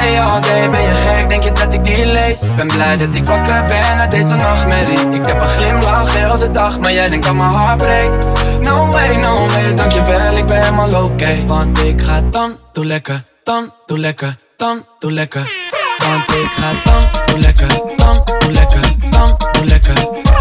day, 0.00 0.18
all 0.18 0.40
day 0.40 0.70
Ben 0.70 0.82
je 0.82 0.94
gek, 0.94 1.28
denk 1.28 1.42
je 1.42 1.52
dat 1.52 1.72
ik 1.72 1.84
die 1.84 2.06
lees? 2.06 2.54
Ben 2.56 2.66
blij 2.66 2.96
dat 2.96 3.14
ik 3.14 3.26
wakker 3.26 3.64
ben 3.64 3.98
uit 3.98 4.10
deze 4.10 4.34
nachtmerrie. 4.34 5.10
Ik 5.10 5.26
heb 5.26 5.40
een 5.40 5.48
glimlach 5.48 6.16
heel 6.16 6.36
de 6.36 6.50
dag 6.50 6.78
Maar 6.78 6.92
jij 6.92 7.08
denkt 7.08 7.26
dat 7.26 7.34
mijn 7.34 7.52
hart 7.52 7.76
breekt. 7.76 8.28
No 8.60 8.90
way, 8.90 9.16
no 9.16 9.32
way 9.46 9.74
Dankjewel, 9.74 10.36
ik 10.36 10.46
ben 10.46 10.62
helemaal 10.62 11.04
oké. 11.04 11.46
Want 11.46 11.82
ik 11.82 12.02
ga 12.02 12.20
dan, 12.30 12.58
doe 12.72 12.84
lekker 12.84 13.24
Dan, 13.42 13.74
doe 13.86 13.98
lekker, 13.98 14.38
dan, 14.56 14.86
doe 14.98 15.12
lekker. 15.12 15.52
Want 15.98 16.30
ik 16.30 16.50
ga 16.50 16.90
dan, 16.90 17.02
doe 17.26 17.38
lekker 17.38 17.68
Dan, 17.96 18.24
doe 18.38 18.52
lekker, 18.52 18.80
dan, 19.10 19.36
doe 19.52 19.64
lekker. 19.64 19.94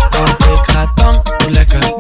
Want 0.10 0.44
ik 0.44 0.74
ga 0.74 0.92
dan, 0.96 1.24
doe 1.38 1.52
lekker 1.52 1.99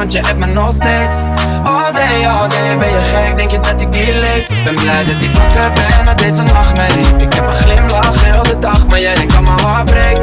Want 0.00 0.12
je 0.12 0.20
hebt 0.20 0.38
me 0.38 0.46
nog 0.46 0.72
steeds. 0.72 1.16
All 1.64 1.92
day, 1.92 2.28
all 2.28 2.48
day 2.48 2.78
Ben 2.78 2.90
je 2.90 3.00
gek, 3.00 3.36
denk 3.36 3.50
je 3.50 3.60
dat 3.60 3.80
ik 3.80 3.92
die 3.92 4.18
lees? 4.18 4.46
Ben 4.64 4.74
blij 4.74 5.04
dat 5.04 5.20
ik 5.20 5.34
wakker 5.34 5.72
ben 5.72 6.08
uit 6.08 6.18
deze 6.18 6.42
nachtmerrie 6.42 7.16
Ik 7.16 7.32
heb 7.32 7.46
een 7.46 7.54
glimlach 7.54 8.24
heel 8.24 8.42
de 8.42 8.58
dag 8.58 8.86
Maar 8.86 9.00
jij 9.00 9.14
denkt 9.14 9.32
dat 9.32 9.42
mijn 9.42 9.60
hart 9.60 9.90
breekt. 9.90 10.18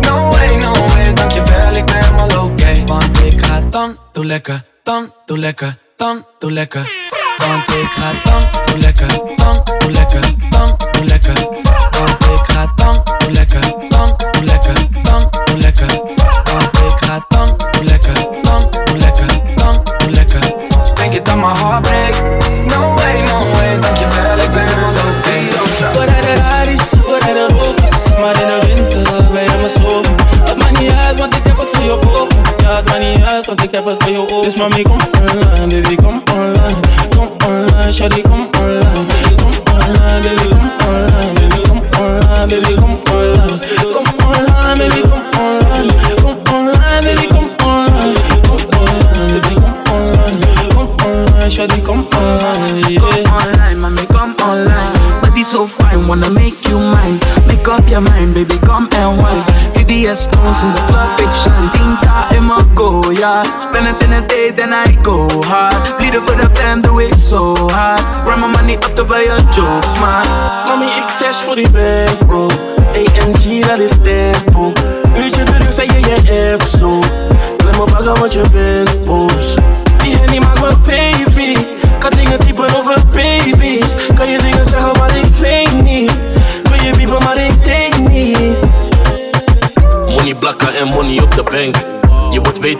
No 0.00 0.28
way, 0.28 0.56
no 0.56 0.72
way 0.72 1.12
Dankjewel, 1.14 1.72
ik 1.72 1.84
ben 1.84 1.94
helemaal 1.94 2.44
oké. 2.44 2.84
Want 2.86 3.24
ik 3.24 3.44
ga 3.44 3.60
dan, 3.70 3.96
doe 4.12 4.24
lekker 4.24 4.64
Dan, 4.82 5.12
doe 5.24 5.38
lekker, 5.38 5.78
dan, 5.96 6.26
doe 6.38 6.52
lekker. 6.52 6.92
Want 7.36 7.70
ik 7.70 7.90
ga 7.90 8.30
dan, 8.30 8.42
doe 8.64 8.78
lekker 8.78 9.08
Dan, 9.36 9.62
doe 9.78 9.90
lekker, 9.90 10.20
dan, 10.50 10.76
doe 10.92 11.04
lekker. 11.04 11.34
Want 11.90 12.24
ik 12.24 12.54
ga 12.54 12.72
dan, 12.76 12.94
doe 12.94 13.30
lekker 13.30 13.31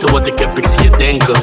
weten 0.02 0.18
wat 0.18 0.26
ik 0.26 0.38
heb, 0.38 0.58
ik 0.58 0.66
zie 0.66 0.90
je 0.90 0.96
denken. 0.96 1.34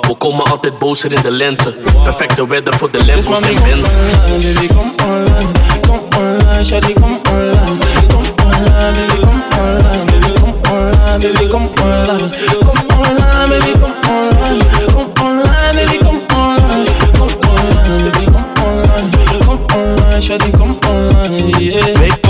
We 0.00 0.14
komen 0.18 0.44
altijd 0.44 0.78
bozer 0.78 1.12
in 1.12 1.22
de 1.22 1.30
lente. 1.30 1.74
Perfecte 2.02 2.48
weather 2.48 2.74
voor 2.74 2.90
de 2.90 3.06
Lambo's 3.06 3.40
en 3.40 3.54
Benz. 3.54 3.88
Baby, 4.28 4.66
kom 4.66 4.92
online, 5.06 5.50
kom 5.88 6.00
online, 6.18 6.64
shawty, 6.64 6.92
kom 6.92 7.20
online. 7.30 7.78
Kom 8.08 8.24
online, 8.44 9.06
baby, 9.06 9.20
kom 9.20 9.42
online, 9.58 10.04
baby, 10.04 10.40
kom 10.40 10.54
online, 10.70 11.18
baby, 11.18 11.46
kom 11.48 11.70
online. 11.82 12.28
Kom 12.64 12.78
online, 12.98 13.48
baby, 13.48 13.78
kom 13.80 13.94
online. 14.08 14.64
Kom 14.92 15.12
online, 15.22 15.72
baby, 15.72 15.98
kom 15.98 16.20
online. 16.36 16.90
Kom 17.18 17.28
online, 17.48 18.10
baby, 18.10 18.24
kom 18.24 18.44
online. 18.64 19.10
Kom 19.46 19.58
online, 19.74 20.22
shawty, 20.22 20.50
kom 20.50 20.78
online, 20.88 21.58
yeah. 21.58 22.23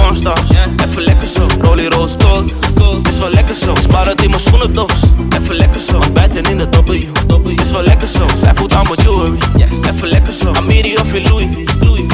Even 0.85 1.03
lekker 1.03 1.29
zo. 1.29 1.46
Rollie 1.61 1.88
roos 1.88 2.16
tot, 2.16 2.53
is 3.09 3.18
wel 3.18 3.31
lekker 3.31 3.55
zo. 3.55 3.74
Spaar 3.74 4.07
het 4.07 4.22
in 4.22 4.31
mijn 4.31 4.42
schoenendoos, 4.42 5.00
even 5.37 5.57
lekker 5.57 5.81
zo. 5.81 5.98
Bijten 6.12 6.44
in 6.44 6.57
de 6.57 6.68
W, 6.85 7.50
is 7.61 7.70
wel 7.70 7.83
lekker 7.83 8.09
zo. 8.09 8.27
Zij 8.37 8.55
voelt 8.55 8.72
aan 8.74 8.85
mijn 8.85 9.00
jewelry, 9.03 9.38
even 9.88 10.09
lekker 10.09 10.33
zo. 10.33 10.53
Amiri 10.53 10.96
of 10.96 11.14
in 11.14 11.22
Louis, 11.22 11.46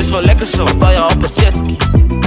is 0.00 0.10
wel 0.10 0.22
lekker 0.22 0.46
zo. 0.46 0.64
Bij 0.78 0.92
je 0.92 1.04
op 1.04 1.22
een 1.22 1.30
jetski, 1.34 1.76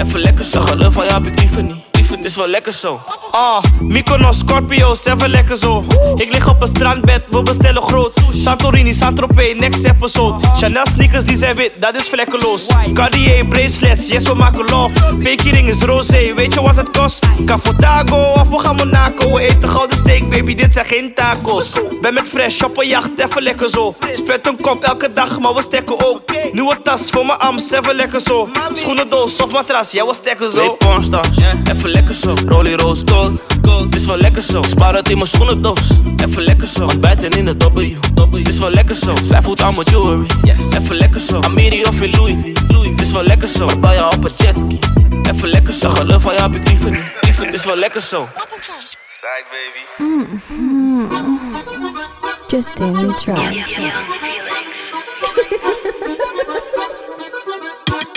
even 0.02 0.20
lekker 0.20 0.46
zo. 0.46 0.62
Geloof 0.62 0.94
van 0.94 1.06
jou 1.06 1.24
heb 1.24 1.32
ik 1.32 1.40
liever 1.40 1.64
niet. 1.64 1.93
Het 2.14 2.26
is 2.26 2.36
wel 2.36 2.48
lekker 2.48 2.74
zo. 2.74 3.02
Ah, 3.32 3.64
Mykonos, 3.82 4.38
Scorpio's, 4.38 5.06
even 5.06 5.30
lekker 5.30 5.58
zo. 5.58 5.86
Ik 6.16 6.34
lig 6.34 6.50
op 6.50 6.62
een 6.62 6.68
strandbed, 6.68 7.24
we 7.30 7.42
bestellen 7.42 7.82
groot. 7.82 8.14
Santorini, 8.32 8.94
Saint-Tropez, 8.94 9.60
next 9.60 9.84
episode. 9.84 10.48
Chanel 10.58 10.86
sneakers, 10.92 11.26
die 11.26 11.38
zijn 11.38 11.56
wit, 11.56 11.72
dat 11.80 11.96
is 11.96 12.10
vlekkeloos. 12.10 12.66
Cartier, 12.94 13.46
bracelets, 13.46 14.08
yes, 14.08 14.24
we 14.24 14.34
maken 14.34 14.66
love. 14.70 15.16
Pinky 15.16 15.50
ring 15.50 15.70
is 15.70 15.82
rosé, 15.82 16.34
weet 16.34 16.54
je 16.54 16.62
wat 16.62 16.76
het 16.76 16.92
kost? 16.98 17.26
Cafotago 17.46 18.16
of 18.16 18.50
we 18.50 18.60
gaan 18.60 18.76
Monaco. 18.76 19.34
We 19.34 19.42
eten 19.42 19.70
gouden 19.70 19.98
steak, 19.98 20.30
baby, 20.30 20.56
dit 20.56 20.74
zijn 20.74 20.86
geen 20.86 21.14
tacos. 21.14 21.72
Ben 22.02 22.14
met 22.14 22.28
fresh 22.28 22.62
op 22.62 22.78
een 22.78 22.88
jacht, 22.88 23.10
even 23.18 23.42
lekker 23.42 23.70
zo. 23.70 23.96
Spet 24.12 24.48
een 24.48 24.62
kop 24.62 24.84
elke 24.84 25.14
dag, 25.14 25.40
maar 25.40 25.54
we 25.54 25.62
stekken 25.62 26.06
ook. 26.06 26.22
Nieuwe 26.52 26.82
tas 26.84 27.10
voor 27.10 27.26
mijn 27.26 27.40
ams, 27.40 27.72
even 27.72 27.96
lekker 27.96 28.22
zo. 28.22 28.50
Schoenendoos 28.74 29.42
of 29.42 29.52
matras, 29.52 29.92
ja, 29.92 30.06
we 30.06 30.14
stekken 30.14 30.50
zo. 30.52 30.72
Pornstars, 30.74 31.38
even 31.72 31.90
lekker 31.90 32.02
zo. 32.12 32.36
Rollie 32.46 32.76
roos 32.78 33.04
tot, 33.04 33.32
is 33.96 34.06
wel 34.06 34.18
lekker 34.18 34.44
zo. 34.44 34.62
Spaar 34.62 34.96
het 34.96 35.10
in 35.10 35.18
mijn 35.18 35.30
schoenendoos, 35.30 35.90
even 36.24 36.44
lekker 36.44 36.68
zo. 36.68 36.86
Ontbijten 36.86 37.30
in 37.30 37.46
de 37.46 37.56
W, 37.74 38.48
is 38.48 38.58
wel 38.58 38.70
lekker 38.70 38.96
zo. 38.96 39.16
Zij 39.24 39.42
voelt 39.42 39.62
aan 39.62 39.76
mijn 39.76 39.88
jewelry, 39.88 40.26
even 40.74 40.96
lekker 40.96 41.22
zo. 41.22 41.40
Amiri 41.42 41.84
of 41.84 42.02
in 42.02 42.10
Louis, 42.10 42.36
Louis, 42.68 43.02
is 43.02 43.12
wel 43.12 43.24
lekker 43.24 43.48
zo. 43.48 43.80
Bij 43.80 43.96
je 43.96 44.06
op 44.06 44.24
een 44.24 44.32
jetski, 44.38 44.80
even 45.32 45.50
lekker 45.50 45.74
zo. 45.74 45.90
Geloof 45.90 46.22
van 46.22 46.36
jou 46.36 46.52
heb 46.52 46.62
ik 46.62 46.68
liever 46.68 46.92
niet, 46.92 47.18
liever, 47.22 47.46
het 47.46 47.54
is 47.54 47.66
wel 47.66 47.76
lekker 47.76 48.02
zo. 48.02 48.28
Psych 49.08 49.46
baby. 49.50 50.12
Mhm. 50.12 51.34
Justin 52.48 53.14
Try. 53.16 53.66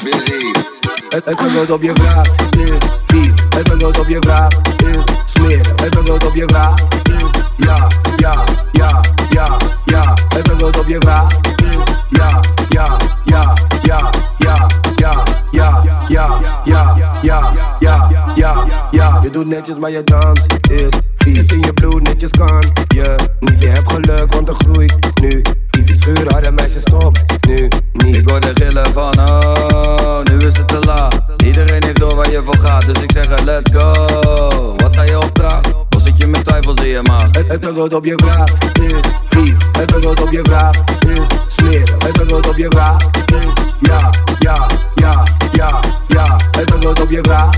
Busy. 0.03 0.76
Het, 1.09 1.25
het 1.25 1.39
antwoord 1.39 1.71
op 1.71 1.83
je 1.83 1.91
vraag 1.95 2.31
is 2.51 2.89
vies. 3.07 3.45
Het 3.49 3.71
antwoord 3.71 3.99
op 3.99 4.09
je 4.09 4.17
vraag 4.21 4.53
is 4.77 5.33
smeren. 5.33 5.73
Het 5.83 5.97
antwoord 5.97 6.27
op 6.27 6.35
je 6.35 6.45
vraag 6.47 6.75
is 7.03 7.43
ja, 7.57 7.89
ja, 8.17 8.45
ja, 8.73 9.03
ja, 9.29 9.57
ja. 9.85 10.15
Het 10.29 10.51
antwoord 10.51 10.79
op 10.79 10.87
je 10.87 10.97
vraag 10.99 11.37
is 11.57 11.95
ja, 12.11 12.41
ja, 12.69 12.97
ja, 13.25 13.55
ja, 13.83 14.13
ja, 14.39 14.71
ja, 14.97 15.25
ja, 15.51 15.83
ja, 16.09 16.41
ja, 16.65 16.97
ja, 17.23 17.53
ja, 17.81 18.11
ja, 18.35 18.65
ja. 18.91 19.21
Je 19.23 19.31
doet 19.31 19.47
netjes, 19.47 19.79
maar 19.79 19.91
je 19.91 20.05
dans 20.05 20.47
is 20.71 20.93
vies. 21.17 21.35
Zit 21.35 21.53
in 21.53 21.61
je 21.61 21.73
bloed, 21.73 22.03
netjes 22.03 22.31
kan 22.31 22.73
je 22.89 23.15
niet. 23.41 23.61
Je 23.61 23.69
hebt 23.69 23.93
geluk, 23.93 24.33
want 24.33 24.49
er 24.49 24.55
groeit 24.55 24.99
nu. 25.21 25.43
Die 25.85 25.95
schuren 25.95 26.33
hadden 26.33 26.55
meisjes 26.55 26.83
stop, 26.83 27.19
nu 27.49 27.56
tego 37.77 37.89
tobie 37.89 38.17
wraz, 38.23 38.51
to 38.75 38.83
jest 38.83 39.09
Fritz 39.31 39.71
Dlaczego 39.73 40.15
tobie 40.15 40.43
wraz, 40.43 40.77
to 41.01 41.11
jest 41.11 41.33
Smith 41.49 41.99
Dlaczego 41.99 42.41
tobie 42.41 42.69
wraz, 42.73 43.05
to 43.27 43.37
jest 43.37 43.61
ja, 43.89 44.11
ja, 44.45 44.69
ja, 45.01 45.25
ja, 45.59 45.81
ja. 46.15 46.39
Dlaczego 46.53 46.95
tobie 46.95 47.23
wraz, 47.23 47.51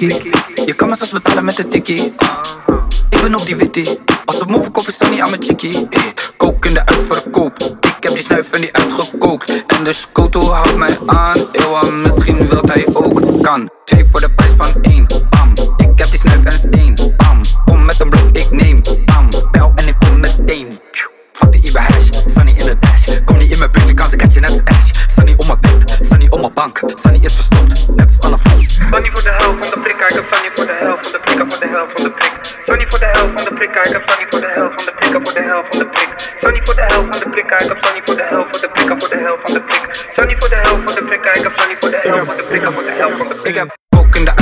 je 0.00 0.72
kan 0.76 0.88
me 0.88 0.96
zelfs 0.96 1.12
betalen 1.12 1.44
met 1.44 1.58
een 1.58 1.68
tikkie. 1.68 2.14
Ik 3.08 3.20
ben 3.22 3.34
op 3.34 3.46
die 3.46 3.56
witty, 3.56 3.84
als 4.24 4.38
de 4.38 4.44
move 4.46 4.70
koop 4.70 4.88
is 4.88 4.98
dan 4.98 5.10
niet 5.10 5.20
aan 5.20 5.30
mijn 5.30 5.42
chickie. 5.42 5.86
Hey. 5.90 6.14
Kook 6.36 6.66
in 6.66 6.74
de 6.74 6.86
uitverkoop, 6.86 7.76
ik 7.96 7.96
heb 8.00 8.12
die 8.12 8.22
snuif 8.22 8.52
en 8.52 8.60
die 8.60 8.72
uitgekookt. 8.72 9.64
En 9.66 9.84
de 9.84 9.92
scoto 9.92 10.40
houdt 10.40 10.76
mij 10.76 10.98
aan, 11.06 11.36
eeuwa, 11.52 11.90
misschien 11.90 12.48
wilt 12.48 12.72
hij 12.72 12.86
ook. 12.92 13.42
Kan, 13.42 13.70
twee 13.84 14.04
voor 14.10 14.20
de 14.20 14.32
prijs 14.34 14.52
van 14.56 14.82
één, 14.82 15.06
bam. 15.30 15.52
Ik 15.76 15.98
heb 15.98 16.10
die 16.10 16.18
snuif 16.18 16.44
en 16.44 16.52
steen, 16.52 17.14
bam. 17.16 17.40
Kom 17.64 17.84
met 17.84 18.00
een 18.00 18.08
blok, 18.08 18.30
ik 18.32 18.50
neem, 18.50 18.82
bam. 19.04 19.28
Bel 19.50 19.72
en 19.74 19.88
ik 19.88 19.94
kom 19.98 20.20
meteen. 20.20 20.80
Fuck 21.32 21.52
de 21.52 21.58
Iba 21.58 21.80
hash, 21.80 22.08
Sunny 22.34 22.50
in 22.50 22.66
de 22.66 22.76
dash. 22.80 23.20
Kom 23.24 23.38
niet 23.38 23.52
in 23.52 23.58
mijn 23.58 23.70
buurt, 23.70 23.86
je 23.86 23.94
kan 23.94 24.08
ze 24.08 24.16
catchen 24.16 24.40
net 24.40 24.62
Ash. 24.64 24.90
Sunny 25.14 25.34
op 25.36 25.46
mijn 25.46 25.60
bed, 25.60 25.98
Sunny 26.08 26.26
op 26.30 26.40
mijn 26.40 26.54
bank. 26.54 26.80
Voor 28.90 29.22
de 29.22 29.30
helft 29.30 29.66
van 29.66 29.70
de 29.70 29.78
prik, 29.80 29.96
Sunny 30.08 30.50
voor 30.54 30.66
de 30.66 30.72
helft 30.72 31.10
van 31.10 31.12
de 31.12 31.20
prik, 31.24 31.38
voor 31.38 31.60
de 31.60 31.68
helft 31.68 31.92
van 31.92 32.02
de 32.02 32.10
prik. 32.10 32.32
Sunny 32.66 32.86
voor 32.88 32.98
de 32.98 33.08
helft 33.12 33.32
van 33.34 33.44
de 33.44 33.54
prik, 33.54 33.70
ik 33.70 33.92
heb 33.92 34.02
Sunny 34.10 34.26
voor 34.30 34.40
de 34.40 34.48
helft 34.48 34.74
van 34.74 34.84
de 34.84 34.92
prik, 34.98 35.12
voor 35.24 35.34
de 35.34 35.42
helft 35.42 35.66
van 35.70 35.78
de 35.78 35.86
prik. 35.90 36.08
Sunny 36.40 36.60
voor 36.64 36.74
de 36.74 36.82
helft 36.82 37.08
van 37.10 37.18
de 37.20 37.28
prik, 37.30 37.44
ik 37.44 37.68
heb 37.68 37.78
Sunny 37.84 38.02
voor 38.04 38.16
de 38.16 38.26
helft 38.32 38.50
van 38.50 38.60
de 38.60 38.68
prik, 38.74 38.88
voor 39.00 39.08
de 39.08 39.18
helft 39.26 39.42
van 39.44 39.54
de 39.54 39.62
prik. 39.62 39.82
Sunny 40.16 40.36
voor 40.38 40.48
de 40.48 40.58
helft 40.62 40.82
van 40.86 40.94
de 40.94 41.04
prik, 41.08 41.24
ik 41.24 41.42
heb 41.42 41.52
Sunny 41.58 41.76
voor 41.80 41.90
de 41.90 42.00
helft 42.02 42.26
van 42.26 42.36
de 42.36 42.42
prik, 42.42 42.62
voor 42.62 42.82
de 42.82 42.90
helft 42.90 43.16
van 43.16 43.28
de 43.28 43.34
prik. 43.34 43.54
Ik 43.54 43.58
heb 43.58 43.68
de 44.24 44.39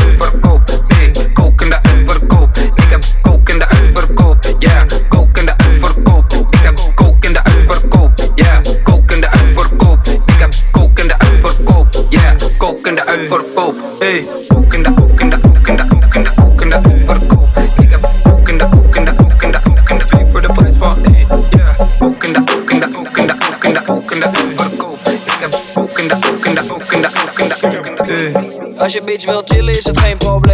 Als 28.88 28.96
je 28.96 29.02
bitch 29.02 29.26
wil 29.26 29.42
chillen 29.44 29.74
is 29.74 29.84
het 29.84 29.98
geen 29.98 30.16
probleem, 30.16 30.47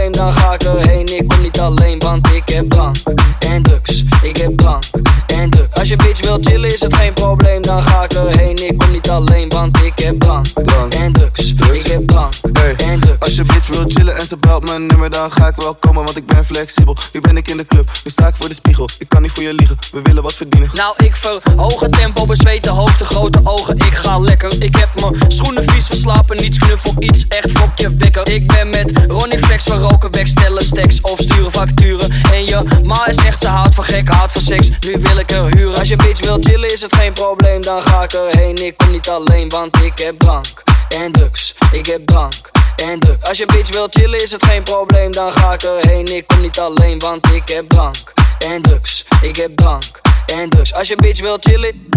belt 14.64 14.78
mijn 14.78 14.86
nummer, 14.86 15.10
dan 15.10 15.32
ga 15.32 15.48
ik 15.48 15.54
wel 15.56 15.74
komen, 15.74 16.04
want 16.04 16.16
ik 16.16 16.26
ben 16.26 16.44
flexibel. 16.44 16.96
Nu 17.12 17.20
ben 17.20 17.36
ik 17.36 17.48
in 17.48 17.56
de 17.56 17.64
club, 17.64 17.90
nu 18.04 18.10
sta 18.10 18.26
ik 18.26 18.34
voor 18.34 18.48
de 18.48 18.54
spiegel. 18.54 18.88
Ik 18.98 19.08
kan 19.08 19.22
niet 19.22 19.30
voor 19.30 19.42
je 19.42 19.54
liegen, 19.54 19.78
we 19.92 20.02
willen 20.02 20.22
wat 20.22 20.34
verdienen. 20.34 20.70
Nou, 20.72 20.94
ik 20.96 21.16
verhoog 21.16 21.80
het 21.80 21.92
tempo, 21.92 22.26
bezweten 22.26 22.72
hoofd, 22.72 22.98
de 22.98 23.04
grote 23.04 23.40
ogen. 23.42 23.76
Ik 23.76 23.94
ga 23.94 24.18
lekker. 24.18 24.62
Ik 24.62 24.76
heb 24.76 24.88
mijn 25.00 25.30
schoenen 25.30 25.70
vies 25.70 25.86
verslapen, 25.86 26.36
niets 26.36 26.58
knuffel, 26.58 26.94
iets 26.98 27.24
echt 27.28 27.50
fok 27.50 27.78
je 27.78 27.94
wekker. 27.94 28.28
Ik 28.28 28.46
ben 28.46 28.68
met 28.68 28.92
Ronnie 29.08 29.38
Flex 29.38 29.64
van 29.64 29.78
roken, 29.78 30.12
wegstellen 30.12 30.64
stacks 30.64 31.00
of 31.00 31.18
sturen 31.20 31.52
facturen. 31.52 32.10
En 32.32 32.44
je 32.44 32.80
ma 32.84 33.06
is 33.06 33.16
echt, 33.16 33.40
ze 33.40 33.48
houdt 33.48 33.74
van 33.74 33.84
gek, 33.84 34.08
houdt 34.08 34.32
van 34.32 34.42
seks. 34.42 34.68
Nu 34.68 35.00
wil 35.00 35.18
ik 35.18 35.30
er 35.30 35.56
huren. 35.56 35.78
Als 35.78 35.88
je 35.88 35.96
bitch 35.96 36.20
wil 36.20 36.38
chillen, 36.40 36.72
is 36.72 36.80
het 36.80 36.94
geen 36.94 37.12
probleem, 37.12 37.62
dan 37.62 37.82
ga 37.82 38.02
ik 38.02 38.12
erheen. 38.12 38.66
Ik 38.66 38.76
kom 38.76 38.90
niet 38.90 39.08
alleen, 39.08 39.48
want 39.48 39.76
ik 39.82 39.98
heb 39.98 40.18
drank 40.18 40.62
en 40.88 41.12
drugs. 41.12 41.54
Ik 41.72 41.86
heb 41.86 42.06
drank 42.06 42.52
en 42.76 42.98
drugs. 42.98 43.28
Als 43.28 43.38
je 43.38 43.46
bitch 43.46 43.72
wil 43.72 43.86
chillen, 43.90 44.22
is 44.22 44.30
het 44.30 44.44
geen 44.44 44.62
probleem, 44.62 45.12
dan 45.12 45.32
ga 45.32 45.52
ik 45.52 45.62
erheen. 45.62 46.16
Ik 46.16 46.26
kom 46.26 46.40
niet 46.40 46.58
alleen, 46.58 46.98
want 46.98 47.26
ik 47.32 47.48
heb 47.48 47.68
drank 47.68 48.12
en 48.48 48.62
drugs. 48.62 49.04
Ik 49.22 49.36
heb 49.36 49.56
drank 49.56 50.00
en 50.26 50.48
drugs. 50.50 50.74
Als 50.74 50.88
je 50.88 50.96
bitch 50.96 51.20
wil 51.20 51.36
chillen, 51.40 51.88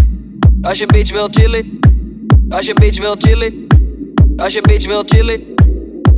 als 0.61 0.77
je 0.77 0.85
bitch 0.85 1.11
wil 1.11 1.27
chillen, 1.31 1.79
als 2.49 2.65
je 2.65 2.73
bitch 2.73 2.99
wil 2.99 3.15
chillen, 3.17 3.67
als 4.37 4.53
je 4.53 4.61
bitch 4.61 4.87
wil 4.87 5.03
chillen, 5.05 5.55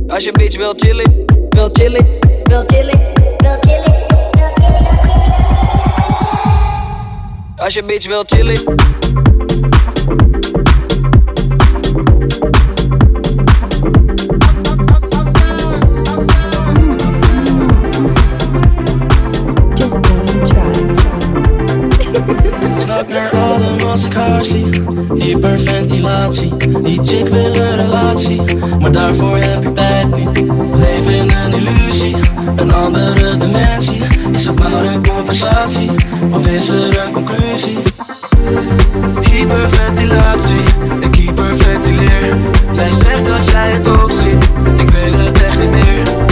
als 0.08 0.24
je 0.24 0.32
bitch 0.32 0.56
wil 0.56 0.74
chillen, 0.76 1.24
wil 1.48 1.68
chillen, 1.72 2.06
wil 2.42 2.62
chillen, 2.66 2.98
wil 3.38 3.56
chillen. 3.60 4.08
Als 7.56 7.74
je 7.74 7.82
bitch 7.82 8.06
wil 8.06 8.22
chillen. 8.26 8.89
Die 26.20 27.00
chick 27.02 27.28
wil 27.28 27.54
een 27.54 27.76
relatie 27.76 28.42
Maar 28.80 28.92
daarvoor 28.92 29.36
heb 29.36 29.64
ik 29.64 29.74
tijd 29.74 30.16
niet. 30.16 30.40
Leef 30.74 31.08
in 31.08 31.30
een 31.30 31.52
illusie 31.52 32.16
Een 32.56 32.72
andere 32.72 33.36
dimensie. 33.36 34.02
Is 34.32 34.44
het 34.44 34.58
maar 34.58 34.84
een 34.84 35.06
conversatie 35.06 35.90
Of 36.32 36.46
is 36.46 36.68
er 36.68 37.04
een 37.04 37.12
conclusie? 37.12 37.78
Hyperventilatie 39.30 40.62
Ik 41.00 41.14
hyperventileer. 41.14 42.36
Jij 42.74 42.90
zegt 42.90 43.26
dat 43.26 43.50
jij 43.50 43.70
het 43.70 43.88
ook 43.88 44.10
ziet 44.10 44.50
Ik 44.76 44.90
weet 44.90 45.14
het 45.14 45.42
echt 45.42 45.58
niet 45.58 45.70
meer 45.70 46.29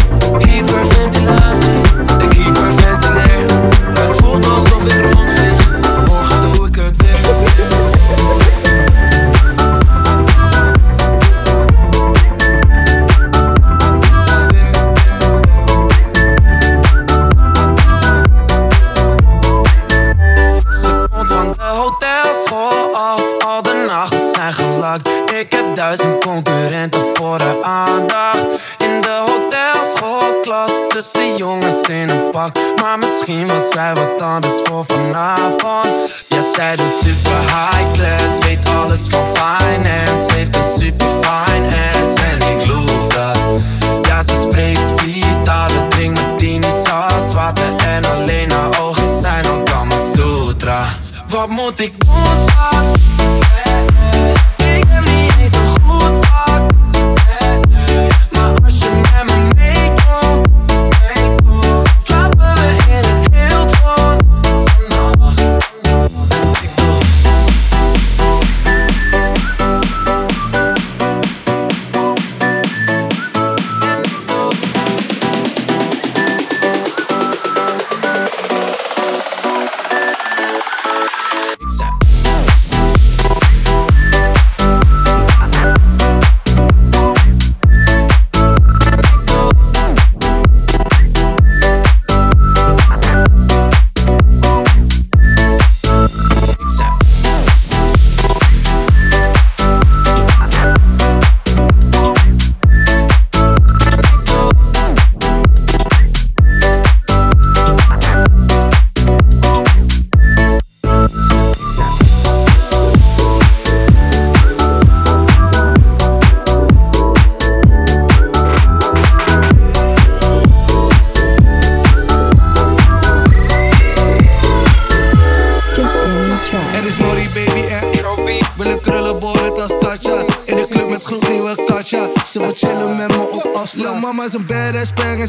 zij 33.72 33.94
wat 33.94 34.22
anders 34.22 34.61
voor 34.64 34.85
vanavond. 34.87 35.87
Ja, 36.28 36.42
zij 36.54 36.76
doet 36.76 36.94
super 37.04 37.40
high 37.40 37.92
class, 37.92 38.46
weet 38.46 38.68
alles 38.68 39.00
van 39.09 39.24
finance. 39.35 40.33
Heeft 40.33 40.57
een 40.57 40.78
super 40.78 41.07
fine 41.20 41.90
ass 41.92 42.22
en 42.22 42.59
ik 42.59 42.66
loof 42.66 43.07
dat. 43.07 43.38
Ja, 44.02 44.22
ze 44.22 44.46
spreekt 44.48 44.81
vier 44.96 45.42
talen, 45.42 45.88
met 46.12 46.38
tien 46.38 46.62
saus, 46.62 47.35
water 47.35 47.76
en 47.76 48.04
alleen 48.04 48.50
haar 48.50 48.81
ogen 48.81 49.20
zijn 49.20 49.46
al 49.46 49.62
Kama 49.62 49.96
Sutra. 50.14 50.85
Wat 51.28 51.48
moet 51.48 51.81
ik 51.81 51.92
doen? 52.00 53.47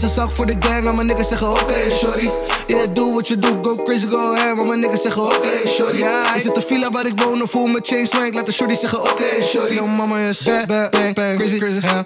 En 0.09 0.15
ze 0.15 0.21
zak 0.21 0.31
voor 0.31 0.45
de 0.45 0.55
gang. 0.59 0.87
En 0.87 0.95
mijn 0.95 1.07
niggas 1.07 1.27
zeggen 1.27 1.49
oké, 1.49 1.91
shorty. 1.91 2.29
Yeah, 2.67 2.93
doe 2.93 3.13
wat 3.13 3.27
je 3.27 3.37
doet, 3.37 3.57
go 3.61 3.83
crazy, 3.83 4.07
go 4.07 4.35
ham. 4.35 4.57
Maar 4.57 4.65
mijn 4.65 4.79
niggas 4.79 5.01
zeggen 5.01 5.21
oké, 5.23 5.67
shorty. 5.67 5.97
Ja, 5.97 6.35
is 6.35 6.43
het 6.43 6.55
de 6.55 6.61
villa 6.61 6.89
waar 6.91 7.05
ik 7.05 7.19
woon? 7.21 7.47
Voel 7.47 7.67
mijn 7.67 7.85
chain 7.85 8.07
swank. 8.07 8.33
Laat 8.33 8.45
de 8.45 8.51
shorty 8.51 8.75
zeggen 8.75 9.01
oké, 9.01 9.43
shorty. 9.43 9.73
Lil 9.73 9.87
mama 9.87 10.19
is 10.19 10.41
bad, 10.43 10.67
bad, 10.67 10.91
bang, 10.91 11.13
bang. 11.13 11.37
Crazy, 11.37 11.57
crazy. 11.57 11.79
Ja, 11.81 12.03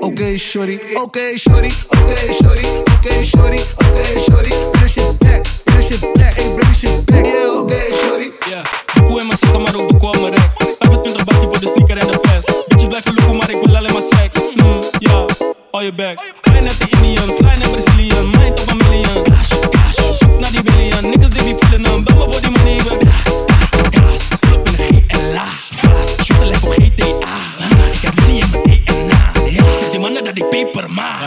oké, 0.00 0.36
shorty. 0.36 0.78
Oké, 0.94 1.36
shorty. 1.36 1.72
Oké, 1.92 2.32
shorty. 2.32 2.66
Oké, 2.96 3.24
shorty. 3.24 3.60
Oké, 3.76 4.20
shorty. 4.20 4.54
Bring 4.70 4.90
shit 4.90 5.18
back. 5.18 5.46
Shit 5.80 6.00
back. 6.00 6.23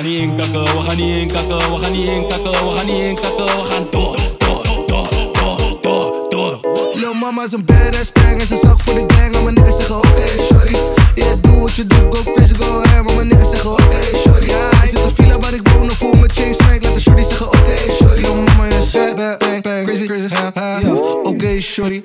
niet 0.07 0.21
inkakken, 0.21 0.63
we 0.63 0.81
gaan 0.81 0.95
niet 0.95 1.17
inkakken, 1.17 1.57
we 1.57 1.77
gaan 1.81 1.91
niet 1.91 2.07
inkakken, 2.07 2.51
we 2.51 2.71
gaan 2.75 2.85
niet 2.85 3.03
inkakken, 3.03 3.45
we 3.45 3.63
gaan 3.69 3.87
door, 3.89 4.17
door, 4.37 4.63
door, 4.87 5.07
door, 5.81 5.81
door, 5.81 6.25
door. 6.29 6.59
Lil 6.93 7.13
mama 7.13 7.43
is 7.43 7.51
een 7.51 7.65
badass 7.65 8.11
bang 8.11 8.39
en 8.39 8.47
ze 8.47 8.59
zak 8.61 8.79
voor 8.79 8.93
de 8.93 9.13
gang, 9.13 9.33
maar 9.33 9.43
mijn 9.43 9.55
niggas 9.55 9.75
zeggen 9.75 9.95
oké, 9.95 10.07
okay, 10.07 10.45
sorry. 10.49 10.75
Yeah, 11.15 11.35
doe 11.41 11.59
wat 11.59 11.75
je 11.75 11.87
doet, 11.87 12.17
go 12.17 12.33
crazy, 12.33 12.53
go 12.53 12.81
ham, 12.83 13.05
maar 13.05 13.15
mijn 13.15 13.27
niggas 13.27 13.49
zeggen 13.49 13.71
oké, 13.71 13.83
okay, 13.83 14.21
sorry. 14.23 14.47
Ja, 14.49 14.69
hij 14.75 14.87
zit 14.87 15.03
op 15.03 15.13
fila 15.13 15.39
waar 15.39 15.53
ik 15.53 15.67
woon, 15.67 15.89
voel 15.89 16.13
mijn 16.13 16.31
chain 16.31 16.53
smack, 16.53 16.83
laat 16.83 16.93
de 16.93 17.01
shorty 17.01 17.23
zeggen 17.23 17.47
oké, 17.47 17.57
okay, 17.57 17.95
sorry. 17.99 18.21
Lil 18.21 18.35
mama 18.35 18.65
is 18.65 18.91
bad, 18.91 19.39
bang, 19.39 19.61
bang, 19.61 19.83
crazy, 19.83 20.05
crazy, 20.05 20.27
ha, 20.27 20.51
ha, 20.53 20.79
oké, 20.93 21.27
okay, 21.27 21.59
sorry. 21.59 22.03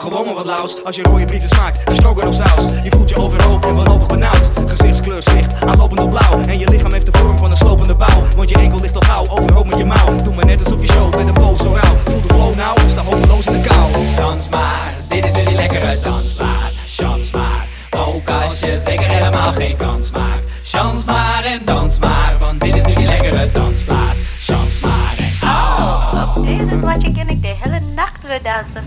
dan 0.00 0.10
gewoon 0.10 0.26
maar 0.26 0.34
wat 0.34 0.44
laus. 0.44 0.84
Als 0.84 0.96
je 0.96 1.02
rode 1.02 1.24
pizzas 1.24 1.58
maakt, 1.58 1.86
die 1.86 1.94
stroken 1.94 2.28
of 2.28 2.34
saus. 2.34 2.64
Je 2.82 2.90
voelt 2.90 3.08
je 3.08 3.16
overhoop 3.16 3.64
en 3.64 3.74
wanhopig 3.74 4.08
benauwd. 4.08 4.50
Gezichtskleur 4.66 5.22
zicht, 5.22 5.60
aanlopend 5.60 6.00
op 6.00 6.10
blauw. 6.10 6.38
En 6.46 6.58
je 6.58 6.70
lichaam 6.70 6.92
heeft 6.92 7.06
de 7.06 7.18
vorm 7.18 7.38
van 7.38 7.50
een 7.50 7.56
slopende 7.56 7.94
bouw. 7.94 8.22
Want 8.36 8.48
je 8.48 8.58
enkel 8.58 8.80
ligt 8.80 8.94
al 8.94 9.00
gauw, 9.00 9.28
overhoop 9.28 9.66
met 9.66 9.78
je 9.78 9.84
mouw. 9.84 10.22
Doe 10.22 10.34
maar 10.34 10.46
net 10.46 10.64
alsof 10.64 10.80
je 10.80 10.86
showt 10.86 11.16
met 11.16 11.28
een 11.28 11.34
poos 11.34 11.60
zo 11.60 11.72
rauw. 11.72 11.96
Voel 11.96 12.22
de 12.22 12.34
flow 12.34 12.54
nou, 12.54 12.78
sta 12.88 13.02
hopeloos 13.02 13.46
in 13.46 13.62
de 13.62 13.68
kou. 13.68 13.90
Dans 14.16 14.48
maar, 14.48 14.94
dit 15.08 15.24
is 15.24 15.32
weer 15.32 15.46
die 15.46 15.56
lekkere 15.56 16.00
dansbaar. 16.00 16.72
Chans 16.86 17.30
maar, 17.30 17.66
ook 17.90 18.28
als 18.28 18.60
je 18.60 18.78
zeker 18.78 19.08
helemaal 19.08 19.52
geen 19.52 19.76
kans 19.76 20.10
maakt. 20.10 20.44
Chans 20.62 21.04
maar 21.04 21.44
en 21.44 21.60
dans 21.64 21.98
maar, 21.98 22.36
want 22.40 22.60
dit 22.60 22.76
is 22.76 22.84
nu 22.84 22.94
die 22.94 23.06
lekkere 23.06 23.48
dansbaar. 23.52 24.15
Deze 26.46 26.62
is 26.62 27.12
ken 27.12 27.28
ik. 27.28 27.42
de 27.42 27.56
hele 27.60 27.80
nacht 27.80 28.26
weer 28.26 28.42
dansen. 28.42 28.82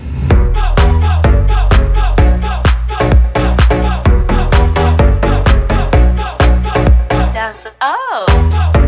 Dansen, 7.33 7.71
oh. 7.79 8.78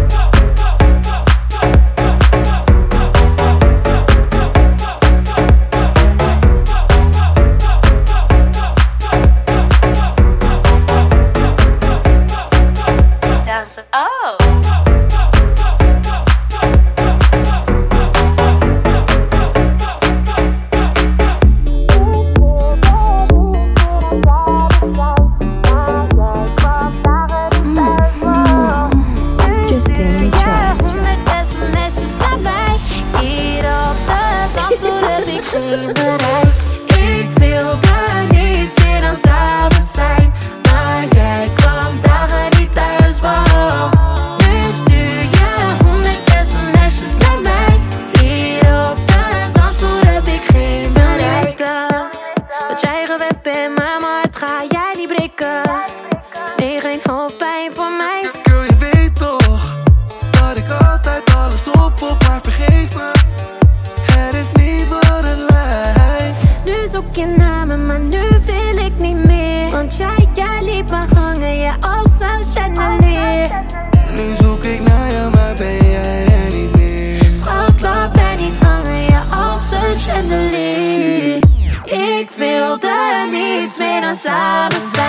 summer 84.22 84.70
sun. 84.70 85.01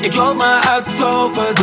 Ik 0.00 0.14
loop 0.14 0.36
me 0.36 0.60
uitstoven 0.68 1.57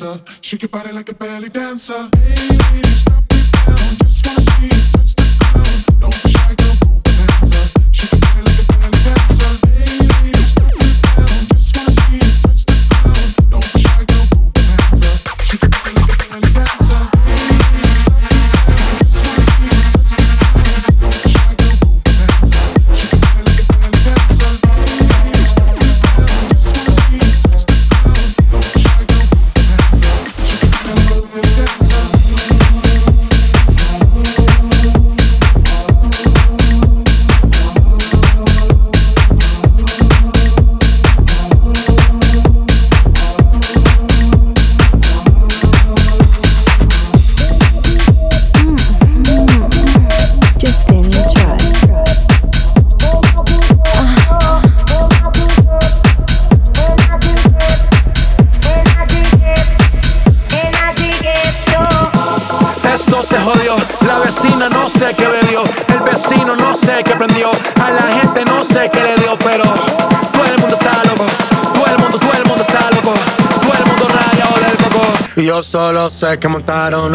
bonanza. 0.00 0.22
Shake 0.40 0.62
your 0.62 0.68
body 0.68 0.92
like 0.92 1.08
a 1.10 1.14
belly 1.14 1.48
dancer. 1.48 2.08
Hey, 2.16 2.49
yo 75.44 75.62
solo 75.62 76.10
sé 76.10 76.38
que 76.38 76.48
montaron. 76.48 77.12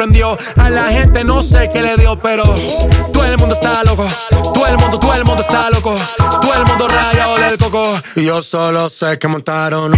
A 0.00 0.70
la 0.70 0.84
gente 0.84 1.24
no 1.24 1.42
sé 1.42 1.68
qué 1.70 1.82
le 1.82 1.94
dio, 1.98 2.18
pero 2.18 2.42
todo 3.12 3.26
el 3.26 3.36
mundo 3.36 3.54
está 3.54 3.84
loco, 3.84 4.06
todo 4.54 4.66
el 4.66 4.78
mundo, 4.78 4.98
todo 4.98 5.14
el 5.14 5.24
mundo 5.26 5.42
está 5.42 5.68
loco, 5.68 5.94
todo 6.40 6.54
el 6.54 6.64
mundo 6.64 6.88
rayado 6.88 7.36
del 7.36 7.58
coco. 7.58 7.84
Y 8.16 8.24
yo 8.24 8.42
solo 8.42 8.88
sé 8.88 9.18
que 9.18 9.28
montaron. 9.28 9.92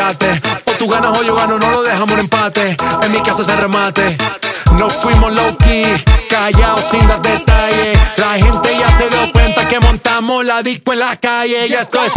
O 0.00 0.72
tú 0.78 0.88
ganas 0.88 1.18
o 1.18 1.22
yo 1.22 1.34
gano, 1.34 1.58
no 1.58 1.70
lo 1.70 1.82
dejamos 1.82 2.12
en 2.12 2.20
empate, 2.20 2.76
en 3.02 3.12
mi 3.12 3.20
casa 3.20 3.44
se 3.44 3.54
remate. 3.56 4.16
No 4.78 4.88
fuimos 4.88 5.32
low 5.34 5.56
key, 5.58 5.84
callados 6.30 6.84
sin 6.90 7.06
dar 7.06 7.20
detalles. 7.20 7.98
La 8.16 8.32
gente 8.32 8.70
ya 8.78 8.90
se 8.96 9.10
dio 9.10 9.32
cuenta 9.32 9.68
que 9.68 9.80
montamos 9.80 10.44
la 10.46 10.62
disco 10.62 10.94
en 10.94 11.00
la 11.00 11.16
calle. 11.16 11.66
Y 11.66 11.74
esto 11.74 12.02
es 12.04 12.12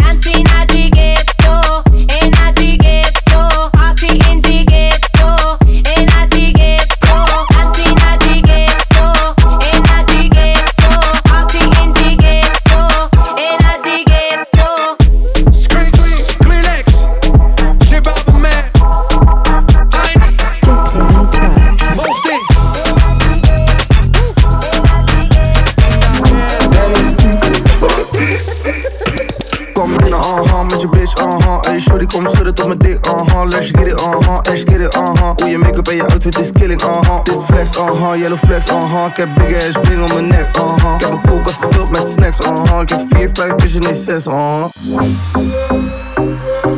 make-up 36.25 36.35
en 36.35 36.37
je 36.37 36.37
outfit 36.37 36.39
is 36.39 36.51
killing, 36.51 36.81
uh-huh. 36.81 37.23
Dit 37.23 37.43
flex, 37.45 37.77
uh-huh, 37.77 38.17
yellow 38.17 38.37
flex, 38.37 38.67
uh-huh. 38.67 39.07
Ik 39.09 39.17
heb 39.17 39.35
big 39.35 39.55
ass 39.55 39.77
ring 39.81 40.01
om 40.01 40.13
mijn 40.13 40.27
nek, 40.27 40.57
uh-huh. 40.57 40.93
Ik 40.95 41.01
heb 41.01 41.11
een 41.11 41.21
koelkast 41.21 41.57
gevuld 41.61 41.89
met 41.89 42.07
snacks, 42.07 42.39
uh-huh. 42.39 42.81
Ik 42.81 42.89
heb 42.89 43.01
4, 43.09 43.29
5 43.33 43.55
bitches, 43.55 43.79
nee 43.79 43.95
6, 43.95 44.27
uh-huh. 44.27 44.65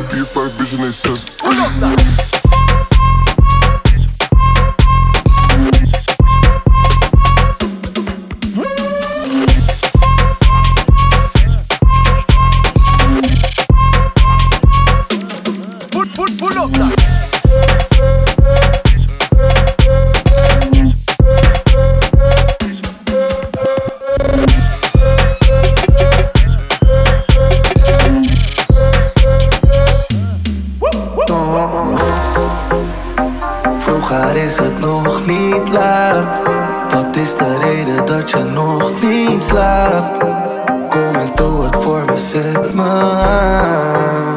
4, 0.08 0.24
5 0.32 0.56
bitches, 0.56 0.78
nee 0.78 0.92
6. 0.92 2.37
Vroeger 33.88 34.36
is 34.36 34.56
het 34.56 34.78
nog 34.78 35.26
niet 35.26 35.68
laat. 35.72 36.40
Wat 36.90 37.16
is 37.16 37.36
de 37.36 37.58
reden 37.58 38.06
dat 38.06 38.30
je 38.30 38.44
nog 38.44 39.00
niet 39.00 39.42
slaapt? 39.42 40.18
Kom 40.88 41.14
en 41.14 41.32
doe 41.34 41.64
het 41.64 41.76
voor 41.82 42.04
me, 42.04 42.18
zet 42.18 42.74
me. 42.74 44.27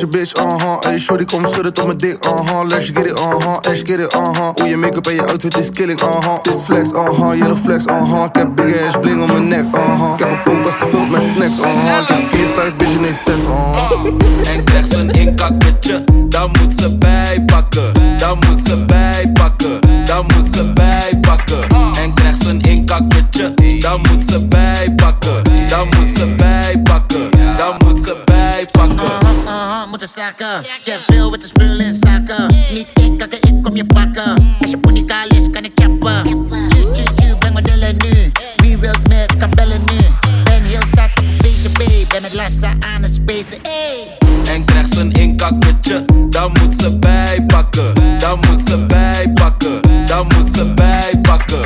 Met 0.00 0.12
je 0.12 0.18
bitch, 0.18 0.44
uh-huh. 0.44 0.76
Hey, 0.80 0.98
shorty, 0.98 1.24
kom 1.24 1.46
schudden 1.46 1.72
tot 1.72 1.86
mijn 1.86 1.98
dik, 1.98 2.24
uh-huh. 2.24 2.66
Let's 2.68 2.86
get 2.86 3.06
it, 3.06 3.18
uh-huh. 3.18 3.56
Let's 3.62 3.82
get 3.82 3.98
it, 3.98 4.14
uh-huh. 4.14 4.48
Hoe 4.54 4.68
je 4.68 4.76
make-up 4.76 5.06
en 5.06 5.14
je 5.14 5.26
outfit 5.26 5.58
is 5.58 5.70
killing, 5.70 6.00
uh-huh. 6.00 6.42
Dit 6.42 6.62
flex, 6.64 6.90
uh-huh. 6.90 7.38
Yellow 7.38 7.56
flex, 7.56 7.84
uh-huh. 7.84 8.24
Ik 8.24 8.36
heb 8.36 8.54
big 8.54 8.86
ass 8.86 8.98
bling 9.00 9.22
om 9.22 9.26
mijn 9.26 9.48
nek, 9.48 9.76
uh-huh. 9.76 10.12
Ik 10.12 10.18
heb 10.18 10.30
een 10.30 10.42
koelkast 10.42 10.76
gevuld 10.76 11.10
met 11.10 11.24
snacks, 11.24 11.58
uh-huh. 11.58 12.00
Ik 12.00 12.08
heb 12.08 12.18
4, 12.18 12.46
5 12.54 12.76
bitches, 12.76 12.98
nee 12.98 13.12
6, 13.12 13.44
uh-huh. 13.44 14.54
En 14.54 14.64
krijgt 14.64 14.90
ze 14.90 14.96
een 14.96 15.10
inkakkertje, 15.10 16.04
dan 16.28 16.50
moet 16.60 16.72
ze 16.80 16.98
bijpakken. 16.98 17.92
Dan 18.18 18.38
moet 18.48 18.60
ze 18.68 18.84
bijpakken, 18.84 19.80
dan 20.04 20.26
moet 20.36 20.48
ze 20.54 20.72
bijpakken. 20.72 21.58
En 22.02 22.14
krijgt 22.14 22.42
ze 22.42 22.48
een 22.48 22.60
inkakkertje, 22.60 23.54
dan 23.80 24.00
moet 24.10 24.22
ze 24.28 24.46
bijpakken. 24.48 25.42
Dan 25.68 25.86
moet 25.86 26.16
ze 26.16 26.34
bijpakken, 26.36 27.30
dan 27.56 27.74
moet 27.84 27.98
ze 27.98 28.16
bijpakken. 28.24 28.49
Uh-huh, 28.60 29.88
moeten 29.88 30.08
zakken. 30.08 30.60
Ik 30.60 30.92
heb 30.92 31.00
veel 31.06 31.30
met 31.30 31.40
de 31.40 31.46
spullen 31.46 31.80
in 31.80 31.94
zakken. 31.94 32.54
Niet 32.72 32.86
inkakken, 32.94 33.38
ik 33.42 33.62
kom 33.62 33.76
je 33.76 33.86
pakken. 33.86 34.56
Als 34.60 34.70
je 34.70 34.78
pony 34.78 35.04
kaal 35.04 35.26
is, 35.28 35.50
kan 35.50 35.64
ik 35.64 35.72
chappen. 35.74 36.22
Tju, 36.22 36.92
tju, 36.92 37.04
tju, 37.14 37.36
breng 37.38 37.60
dillen 37.60 37.96
nu. 37.96 38.32
Wie 38.56 38.78
wilt 38.78 39.08
meer, 39.08 39.22
ik 39.22 39.38
kan 39.38 39.50
bellen 39.50 39.80
nu. 39.80 39.98
Ben 40.44 40.62
heel 40.62 40.82
zat 40.94 41.08
op 41.18 41.24
een 41.24 41.38
feestje, 41.42 41.70
babe. 41.70 42.04
Ben 42.08 42.22
met 42.22 42.34
Lassa 42.34 42.72
aan 42.94 43.02
het 43.02 43.12
spacen, 43.12 43.58
ey. 43.62 44.28
En 44.54 44.64
krijgt 44.64 44.92
ze 44.92 45.00
een 45.00 45.12
inkakkertje, 45.12 46.04
dan 46.30 46.52
moet 46.60 46.74
ze 46.78 46.96
bijpakken. 46.98 48.18
Dan 48.18 48.40
moet 48.48 48.62
ze 48.66 48.86
bijpakken, 48.86 50.06
dan 50.06 50.26
moet 50.36 50.54
ze 50.54 50.64
bijpakken. 50.74 51.60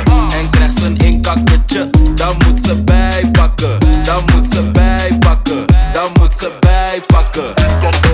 Bijpakken. 7.07 8.04